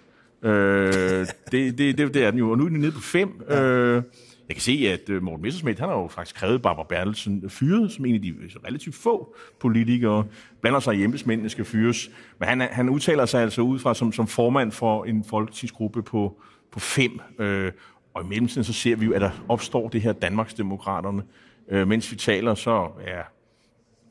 Øh, 0.43 1.27
det, 1.53 1.79
det, 1.79 1.99
det, 1.99 2.15
det 2.15 2.25
er 2.25 2.31
den 2.31 2.39
jo, 2.39 2.51
og 2.51 2.59
nu 2.59 2.65
er 2.65 2.69
den 2.69 2.81
nede 2.81 2.93
på 2.93 3.01
fem. 3.01 3.43
Øh, 3.51 4.03
jeg 4.49 4.57
kan 4.57 4.63
se, 4.63 4.89
at 4.93 5.11
øh, 5.11 5.23
Morten 5.23 5.43
Messerschmidt, 5.43 5.79
han 5.79 5.89
har 5.89 5.97
jo 5.97 6.09
faktisk 6.09 6.37
krævet 6.37 6.63
Barbara 6.63 6.87
Bertelsen 6.89 7.51
fyret, 7.51 7.93
som 7.93 8.07
en 8.07 8.15
af 8.15 8.23
de 8.23 8.29
øh, 8.29 8.51
relativt 8.67 8.95
få 8.95 9.37
politikere, 9.61 10.25
blander 10.61 10.81
sig 10.81 10.95
i 10.95 11.05
embedsmændene 11.05 11.49
skal 11.49 11.65
fyres. 11.65 12.11
Men 12.39 12.49
han, 12.49 12.61
han 12.61 12.89
udtaler 12.89 13.27
sig 13.27 13.43
altså 13.43 13.63
ud 13.63 13.79
fra 13.79 13.95
som, 13.95 14.13
som 14.13 14.27
formand 14.27 14.73
for 14.73 15.05
en 15.05 15.25
folketingsgruppe 15.25 16.03
på, 16.03 16.41
på 16.73 16.81
fem. 16.81 17.21
Øh, 17.39 17.73
og 18.15 18.25
i 18.25 18.27
mellemtiden 18.27 18.65
så 18.65 18.73
ser 18.73 18.97
vi 18.97 19.07
jo, 19.07 19.13
at 19.13 19.21
der 19.21 19.31
opstår 19.49 19.89
det 19.89 20.01
her 20.01 20.13
Danmarksdemokraterne. 20.13 21.23
Øh, 21.71 21.89
mens 21.89 22.13
vi 22.13 22.17
taler, 22.17 22.55
så 22.55 22.89
er 23.01 23.23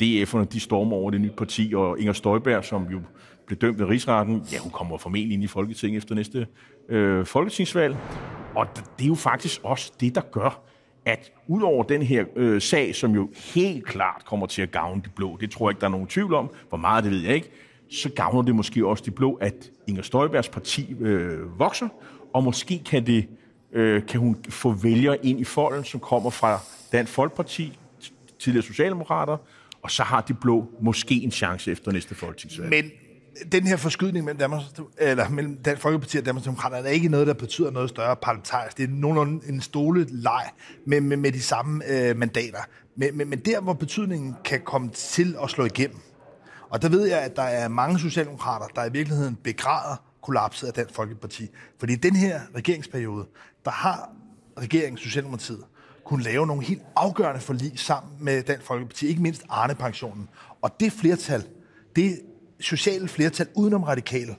DF'erne, 0.04 0.43
de 0.43 0.60
stormer 0.60 0.95
over 0.95 1.12
det 1.12 1.21
nye 1.21 1.32
parti, 1.38 1.74
og 1.76 2.00
Inger 2.00 2.13
Støjberg, 2.13 2.65
som 2.65 2.88
jo 2.91 3.02
blev 3.48 3.60
dømt 3.60 3.80
ved 3.80 3.86
rigsretten, 3.86 4.43
ja, 4.52 4.58
hun 4.58 4.71
kommer 4.71 4.98
formentlig 4.98 5.34
ind 5.34 5.43
i 5.43 5.48
Folketinget 5.48 5.98
efter 5.98 6.15
næste 6.15 6.48
øh, 6.89 7.26
folketingsvalg. 7.26 7.98
Og 8.55 8.67
det 8.97 9.03
er 9.03 9.07
jo 9.07 9.15
faktisk 9.15 9.61
også 9.63 9.91
det, 9.99 10.15
der 10.15 10.21
gør, 10.21 10.61
at 11.05 11.31
udover 11.47 11.83
den 11.83 12.01
her 12.01 12.25
øh, 12.35 12.61
sag, 12.61 12.95
som 12.95 13.11
jo 13.11 13.29
helt 13.53 13.85
klart 13.85 14.25
kommer 14.25 14.47
til 14.47 14.61
at 14.61 14.71
gavne 14.71 15.01
de 15.05 15.09
blå, 15.09 15.37
det 15.37 15.51
tror 15.51 15.69
jeg 15.69 15.71
ikke, 15.71 15.81
der 15.81 15.87
er 15.87 15.91
nogen 15.91 16.07
tvivl 16.07 16.33
om, 16.33 16.49
hvor 16.69 16.77
meget 16.77 17.03
det 17.03 17.11
ved 17.11 17.19
jeg 17.19 17.35
ikke, 17.35 17.51
så 17.91 18.09
gavner 18.09 18.41
det 18.41 18.55
måske 18.55 18.87
også 18.87 19.03
de 19.05 19.11
blå, 19.11 19.33
at 19.33 19.71
Inger 19.87 20.01
Støjbergs 20.01 20.49
parti 20.49 20.95
øh, 20.99 21.59
vokser, 21.59 21.87
og 22.33 22.43
måske 22.43 22.81
kan, 22.85 23.05
det, 23.05 23.27
øh, 23.71 24.05
kan 24.05 24.19
hun 24.19 24.37
få 24.49 24.71
vælgere 24.71 25.25
ind 25.25 25.39
i 25.39 25.43
folden, 25.43 25.83
som 25.83 25.99
kommer 25.99 26.29
fra 26.29 26.59
Dansk 26.91 27.13
Folkeparti, 27.13 27.79
tidligere 28.39 28.65
Socialdemokrater, 28.65 29.37
og 29.81 29.91
så 29.91 30.03
har 30.03 30.21
de 30.21 30.33
blå 30.33 30.69
måske 30.81 31.15
en 31.15 31.31
chance 31.31 31.71
efter 31.71 31.91
næste 31.91 32.15
folketingsvalg. 32.15 32.69
Men 32.69 32.91
den 33.52 33.67
her 33.67 33.78
forskydning 33.78 34.26
mellem, 34.26 34.39
Danmarks, 34.39 34.65
eller 34.98 35.30
mellem 35.30 35.58
Dansk 35.58 35.82
Folkeparti 35.82 36.17
og 36.17 36.26
Danmarks 36.26 36.45
Danmarksdemokraterne 36.45 36.88
er 36.88 36.91
ikke 36.91 37.10
noget, 37.10 37.28
der 37.28 37.34
betyder 37.34 37.71
noget 37.71 37.89
større 37.89 38.15
parlamentarisk. 38.15 38.78
Det 38.78 38.84
er 38.84 38.88
nogenlunde 38.91 39.50
en 39.50 39.62
stole 39.62 40.06
leg 40.10 40.50
med, 40.86 41.02
med, 41.02 41.17
med 41.17 41.32
de 41.32 41.41
samme 41.41 41.84
øh, 41.88 42.17
mandater. 42.17 42.60
Men, 42.95 43.17
men, 43.17 43.30
men 43.30 43.39
der, 43.39 43.62
hvor 43.62 43.74
betydningen 43.74 44.36
kan 44.43 44.62
komme 44.62 44.89
til 44.89 45.36
at 45.43 45.50
slå 45.50 45.65
igennem, 45.65 46.00
og 46.69 46.82
der 46.82 46.89
ved 46.89 47.08
jeg, 47.08 47.19
at 47.19 47.36
der 47.36 47.43
er 47.43 47.67
mange 47.67 48.00
socialdemokrater, 48.00 48.67
der 48.67 48.86
i 48.86 48.91
virkeligheden 48.91 49.36
begræder 49.36 50.04
kollapset 50.21 50.67
af 50.67 50.74
Dansk 50.74 50.95
Folkeparti. 50.95 51.50
Fordi 51.80 51.93
i 51.93 51.95
den 51.95 52.15
her 52.15 52.41
regeringsperiode, 52.56 53.26
der 53.65 53.71
har 53.71 54.10
regeringen, 54.58 54.98
Socialdemokratiet, 54.98 55.63
kunne 56.06 56.24
lave 56.24 56.48
nogle 56.48 56.63
helt 56.63 56.82
afgørende 56.95 57.41
forlig 57.41 57.80
sammen 57.80 58.13
med 58.19 58.43
Dansk 58.43 58.65
Folkeparti, 58.65 59.08
ikke 59.08 59.21
mindst 59.21 59.43
Arne-pensionen. 59.50 60.30
Og 60.62 60.80
det 60.80 60.91
flertal, 60.91 61.43
det 61.95 62.19
sociale 62.65 63.08
flertal 63.08 63.47
udenom 63.56 63.84
radikale, 63.84 64.36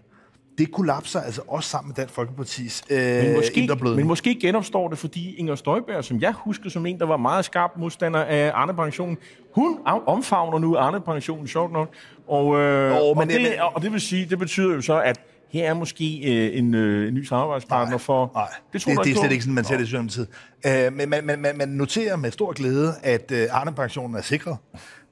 det 0.59 0.73
kollapser 0.73 1.21
altså 1.21 1.43
også 1.49 1.71
sammen 1.71 1.89
med 1.89 1.95
Dansk 1.95 2.15
Folkepartis 2.15 2.85
øh, 2.91 2.99
men 2.99 3.35
måske, 3.35 3.69
Men 3.83 4.07
måske 4.07 4.35
genopstår 4.41 4.89
det, 4.89 4.99
fordi 4.99 5.35
Inger 5.35 5.55
Støjberg, 5.55 6.05
som 6.05 6.21
jeg 6.21 6.33
husker 6.33 6.71
som 6.71 6.87
en, 6.87 6.99
der 6.99 7.07
var 7.07 7.17
meget 7.17 7.45
skarp 7.45 7.71
modstander 7.77 8.21
af 8.21 8.51
Arne 8.55 8.75
Pension, 8.75 9.17
hun 9.55 9.79
omfavner 9.85 10.59
nu 10.59 10.77
Arne 10.77 11.01
Pension, 11.01 11.47
sjovt 11.47 11.73
nok. 11.73 11.95
Og, 12.29 12.61
øh, 12.61 12.97
oh, 13.01 13.17
men, 13.17 13.23
og, 13.23 13.29
det, 13.29 13.43
men, 13.43 13.53
og 13.75 13.83
det 13.83 13.93
vil 13.93 14.01
sige, 14.01 14.27
det 14.27 14.39
betyder 14.39 14.75
jo 14.75 14.81
så, 14.81 15.01
at 15.01 15.21
her 15.49 15.71
er 15.71 15.75
måske 15.75 16.05
øh, 16.19 16.59
en, 16.59 16.75
øh, 16.75 17.09
en 17.09 17.15
ny 17.15 17.25
samarbejdspartner 17.25 17.91
nej, 17.91 17.99
for... 17.99 18.31
Nej, 18.35 18.49
det, 18.73 18.83
tror 18.83 18.93
det, 18.93 19.05
det 19.05 19.13
er 19.13 19.21
slet 19.21 19.33
ikke 19.33 19.43
sådan, 19.43 19.55
man 19.55 19.65
ser 19.65 19.77
det 19.77 19.83
i 19.83 19.87
Socialdemokratiet. 19.87 20.29
Øh, 20.67 20.93
men 20.93 21.09
man, 21.09 21.27
man, 21.27 21.39
man, 21.39 21.59
man 21.59 21.69
noterer 21.69 22.17
med 22.17 22.31
stor 22.31 22.53
glæde, 22.53 22.95
at 23.03 23.31
øh, 23.31 23.47
Arne-pensionen 23.51 24.17
er 24.17 24.23
sikret. 24.23 24.57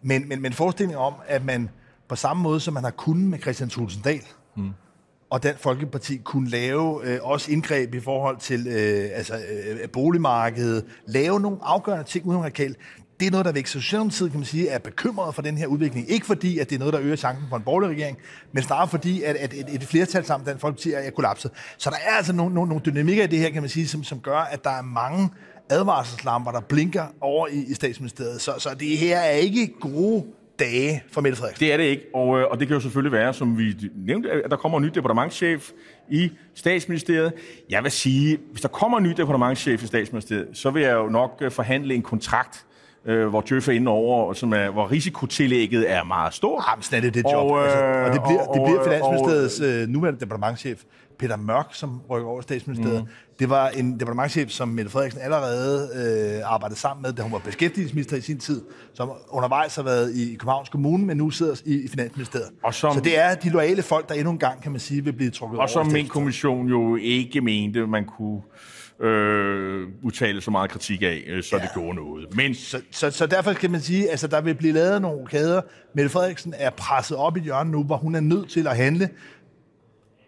Men, 0.02 0.28
men, 0.28 0.42
men 0.42 0.52
forestillingen 0.52 0.98
om, 0.98 1.14
at 1.26 1.44
man 1.44 1.70
på 2.14 2.18
samme 2.18 2.42
måde, 2.42 2.60
som 2.60 2.74
man 2.74 2.84
har 2.84 2.90
kunnet 2.90 3.30
med 3.30 3.38
Christian 3.38 3.68
Tulsendal, 3.68 4.20
mm. 4.56 4.70
og 5.30 5.42
Dansk 5.42 5.62
Folkeparti 5.62 6.16
kunne 6.16 6.50
lave 6.50 7.00
øh, 7.04 7.18
også 7.22 7.52
indgreb 7.52 7.94
i 7.94 8.00
forhold 8.00 8.36
til 8.36 8.66
øh, 8.66 9.10
altså, 9.14 9.34
øh, 9.34 9.88
boligmarkedet, 9.88 10.84
lave 11.06 11.40
nogle 11.40 11.58
afgørende 11.62 12.04
ting 12.04 12.26
uden 12.26 12.40
radikal. 12.40 12.76
Det 13.20 13.26
er 13.26 13.30
noget, 13.30 13.46
der 13.46 13.52
væk 13.52 13.66
Socialdemokratiet, 13.66 14.30
kan 14.30 14.40
man 14.40 14.46
sige, 14.46 14.68
er 14.68 14.78
bekymret 14.78 15.34
for 15.34 15.42
den 15.42 15.58
her 15.58 15.66
udvikling. 15.66 16.10
Ikke 16.10 16.26
fordi, 16.26 16.58
at 16.58 16.70
det 16.70 16.74
er 16.74 16.78
noget, 16.78 16.94
der 16.94 17.00
øger 17.00 17.16
chancen 17.16 17.46
for 17.48 17.56
en 17.56 17.62
borgerlig 17.62 17.90
regering, 17.90 18.18
men 18.52 18.62
snarere 18.62 18.88
fordi, 18.88 19.22
at, 19.22 19.36
at 19.36 19.54
et, 19.54 19.74
et 19.74 19.84
flertal 19.84 20.24
sammen 20.24 20.46
Dansk 20.46 20.60
Folkeparti 20.60 20.92
er, 20.92 20.98
er 20.98 21.10
kollapset. 21.10 21.50
Så 21.78 21.90
der 21.90 21.96
er 21.96 22.16
altså 22.16 22.32
nogle, 22.32 22.54
nogle, 22.54 22.68
nogle 22.68 22.84
dynamikker 22.86 23.24
i 23.24 23.26
det 23.26 23.38
her, 23.38 23.50
kan 23.50 23.62
man 23.62 23.68
sige, 23.68 23.88
som, 23.88 24.04
som 24.04 24.20
gør, 24.20 24.38
at 24.38 24.64
der 24.64 24.70
er 24.70 24.82
mange 24.82 25.30
advarselslamper, 25.70 26.52
der 26.52 26.60
blinker 26.60 27.04
over 27.20 27.46
i, 27.46 27.64
i 27.68 27.74
statsministeriet. 27.74 28.40
Så, 28.40 28.54
så 28.58 28.74
det 28.80 28.98
her 28.98 29.18
er 29.18 29.36
ikke 29.36 29.74
gode 29.80 30.24
dage 30.58 31.02
for 31.12 31.20
Mette 31.20 31.38
Frederiksen. 31.38 31.66
Det 31.66 31.72
er 31.72 31.76
det 31.76 31.84
ikke, 31.84 32.06
og, 32.14 32.38
øh, 32.38 32.46
og 32.50 32.60
det 32.60 32.68
kan 32.68 32.74
jo 32.74 32.80
selvfølgelig 32.80 33.12
være, 33.12 33.34
som 33.34 33.58
vi 33.58 33.76
nævnte, 33.94 34.30
at 34.30 34.50
der 34.50 34.56
kommer 34.56 34.78
en 34.78 34.84
ny 34.84 34.88
departementchef 34.88 35.70
i 36.10 36.30
statsministeriet. 36.54 37.32
Jeg 37.70 37.82
vil 37.82 37.90
sige, 37.90 38.38
hvis 38.50 38.60
der 38.60 38.68
kommer 38.68 38.98
en 38.98 39.04
ny 39.04 39.10
departementchef 39.10 39.82
i 39.82 39.86
statsministeriet, 39.86 40.48
så 40.52 40.70
vil 40.70 40.82
jeg 40.82 40.94
jo 40.94 41.08
nok 41.08 41.38
øh, 41.40 41.50
forhandle 41.50 41.94
en 41.94 42.02
kontrakt, 42.02 42.66
øh, 43.06 43.26
hvor 43.26 43.40
Djøf 43.40 43.68
er 43.68 43.72
inde 43.72 43.90
over, 43.90 44.32
som 44.32 44.52
er, 44.52 44.70
hvor 44.70 44.90
risikotillægget 44.90 45.90
er 45.90 46.04
meget 46.04 46.34
stort. 46.34 46.64
Jamen, 46.70 46.82
sådan 46.82 46.98
er 46.98 47.02
det 47.02 47.14
det 47.14 47.32
job. 47.32 47.50
Og, 47.50 47.58
øh, 47.58 47.64
altså, 47.64 47.78
og 47.78 48.12
det 48.12 48.22
bliver, 48.22 48.40
og, 48.40 48.54
det 48.54 48.62
bliver 48.64 48.84
Finansministeriets 48.84 49.60
og, 49.60 49.66
øh, 49.66 49.88
nuværende 49.88 50.20
departementchef, 50.20 50.82
Peter 51.18 51.36
Mørk, 51.36 51.66
som 51.72 52.00
rykker 52.10 52.28
over 52.28 52.40
statsministeriet. 52.40 53.02
Mm. 53.02 53.08
Det 53.38 53.50
var 53.50 53.68
en 53.68 54.00
departementchef, 54.00 54.50
som 54.50 54.68
Mette 54.68 54.90
Frederiksen 54.90 55.20
allerede 55.22 55.88
øh, 55.94 56.52
arbejdede 56.52 56.78
sammen 56.78 57.02
med, 57.02 57.12
da 57.12 57.22
hun 57.22 57.32
var 57.32 57.38
beskæftigelsesminister 57.38 58.16
i 58.16 58.20
sin 58.20 58.38
tid, 58.38 58.62
som 58.94 59.10
undervejs 59.28 59.76
har 59.76 59.82
været 59.82 60.16
i 60.16 60.34
Københavns 60.34 60.68
Kommune, 60.68 61.06
men 61.06 61.16
nu 61.16 61.30
sidder 61.30 61.62
i, 61.64 61.84
i 61.84 61.88
Finansministeriet. 61.88 62.48
Og 62.62 62.74
som, 62.74 62.94
så 62.94 63.00
det 63.00 63.18
er 63.18 63.34
de 63.34 63.50
loyale 63.50 63.82
folk, 63.82 64.08
der 64.08 64.14
endnu 64.14 64.30
en 64.30 64.38
gang, 64.38 64.62
kan 64.62 64.72
man 64.72 64.80
sige, 64.80 65.04
vil 65.04 65.12
blive 65.12 65.30
trukket 65.30 65.54
og 65.54 65.58
over. 65.58 65.62
Og 65.62 65.70
som 65.70 65.86
min 65.86 66.08
kommission 66.08 66.68
jo 66.68 66.96
ikke 66.96 67.40
mente, 67.40 67.86
man 67.86 68.04
kunne 68.04 68.40
øh, 69.00 69.88
udtale 70.02 70.40
så 70.40 70.50
meget 70.50 70.70
kritik 70.70 71.02
af, 71.02 71.24
øh, 71.26 71.42
så 71.42 71.56
ja. 71.56 71.62
det 71.62 71.70
gjorde 71.74 71.96
noget. 71.96 72.36
Men... 72.36 72.54
Så, 72.54 72.80
så, 72.90 73.10
så 73.10 73.26
derfor 73.26 73.52
kan 73.52 73.70
man 73.70 73.80
sige, 73.80 74.04
at 74.04 74.10
altså, 74.10 74.26
der 74.26 74.40
vil 74.40 74.54
blive 74.54 74.72
lavet 74.72 75.02
nogle 75.02 75.26
kæder. 75.26 75.60
Mette 75.94 76.10
Frederiksen 76.10 76.54
er 76.56 76.70
presset 76.70 77.16
op 77.16 77.36
i 77.36 77.40
hjørnet 77.40 77.72
nu, 77.72 77.84
hvor 77.84 77.96
hun 77.96 78.14
er 78.14 78.20
nødt 78.20 78.50
til 78.50 78.66
at 78.66 78.76
handle, 78.76 79.08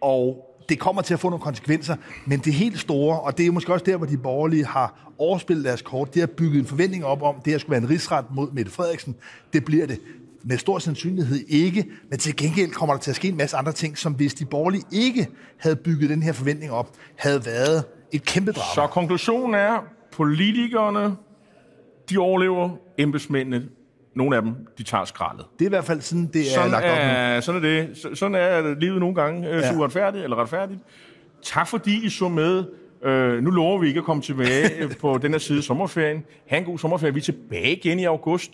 og 0.01 0.43
det 0.69 0.79
kommer 0.79 1.01
til 1.01 1.13
at 1.13 1.19
få 1.19 1.29
nogle 1.29 1.43
konsekvenser, 1.43 1.95
men 2.25 2.39
det 2.39 2.53
helt 2.53 2.79
store, 2.79 3.19
og 3.19 3.37
det 3.37 3.45
er 3.45 3.51
måske 3.51 3.73
også 3.73 3.85
der, 3.85 3.97
hvor 3.97 4.05
de 4.05 4.17
borgerlige 4.17 4.65
har 4.65 5.13
overspillet 5.17 5.65
deres 5.65 5.81
kort, 5.81 6.13
det 6.13 6.21
har 6.21 6.27
bygget 6.27 6.59
en 6.59 6.65
forventning 6.65 7.05
op 7.05 7.21
om, 7.21 7.35
det 7.45 7.53
her 7.53 7.57
skulle 7.57 7.71
være 7.71 7.81
en 7.81 7.89
rigsret 7.89 8.25
mod 8.31 8.51
Mette 8.51 8.71
Frederiksen. 8.71 9.15
Det 9.53 9.65
bliver 9.65 9.87
det 9.87 9.99
med 10.43 10.57
stor 10.57 10.79
sandsynlighed 10.79 11.39
ikke, 11.47 11.85
men 12.09 12.19
til 12.19 12.35
gengæld 12.35 12.71
kommer 12.71 12.95
der 12.95 13.01
til 13.01 13.11
at 13.11 13.15
ske 13.15 13.27
en 13.27 13.37
masse 13.37 13.57
andre 13.57 13.71
ting, 13.71 13.97
som 13.97 14.13
hvis 14.13 14.33
de 14.33 14.45
borgerlige 14.45 14.83
ikke 14.91 15.27
havde 15.57 15.75
bygget 15.75 16.09
den 16.09 16.23
her 16.23 16.33
forventning 16.33 16.71
op, 16.71 16.95
havde 17.15 17.45
været 17.45 17.83
et 18.11 18.25
kæmpe 18.25 18.51
drama. 18.51 18.75
Så 18.75 18.87
konklusionen 18.93 19.55
er, 19.55 19.83
politikerne, 20.11 21.15
de 22.09 22.17
overlever, 22.17 22.69
embedsmændene, 22.97 23.63
nogle 24.15 24.35
af 24.35 24.41
dem, 24.41 24.55
de 24.77 24.83
tager 24.83 25.05
skraldet. 25.05 25.45
Det 25.59 25.65
er 25.65 25.69
i 25.69 25.69
hvert 25.69 25.85
fald 25.85 26.01
sådan, 26.01 26.29
det 26.33 26.41
er 26.41 26.45
sådan 26.45 26.71
lagt 26.71 26.85
op 26.85 26.97
er, 27.01 27.39
Sådan 27.39 27.65
er 27.65 27.69
det. 27.69 28.17
Sådan 28.17 28.35
er 28.35 28.79
livet 28.79 28.99
nogle 28.99 29.15
gange 29.15 29.49
øh, 29.49 29.61
ja. 29.61 29.77
uretfærdigt 29.77 30.23
eller 30.23 30.41
retfærdigt. 30.41 30.79
Tak 31.43 31.67
fordi 31.67 32.05
I 32.05 32.09
så 32.09 32.29
med. 32.29 32.63
Øh, 33.03 33.43
nu 33.43 33.49
lover 33.49 33.79
vi 33.79 33.87
ikke 33.87 33.97
at 33.97 34.03
komme 34.03 34.21
tilbage 34.21 34.89
på 35.01 35.17
den 35.17 35.31
her 35.31 35.39
side 35.39 35.61
sommerferien. 35.61 36.23
Ha' 36.47 36.57
en 36.57 36.63
god 36.63 36.77
sommerferie. 36.77 37.13
Vi 37.13 37.19
er 37.19 37.23
tilbage 37.23 37.75
igen 37.75 37.99
i 37.99 38.03
august. 38.03 38.51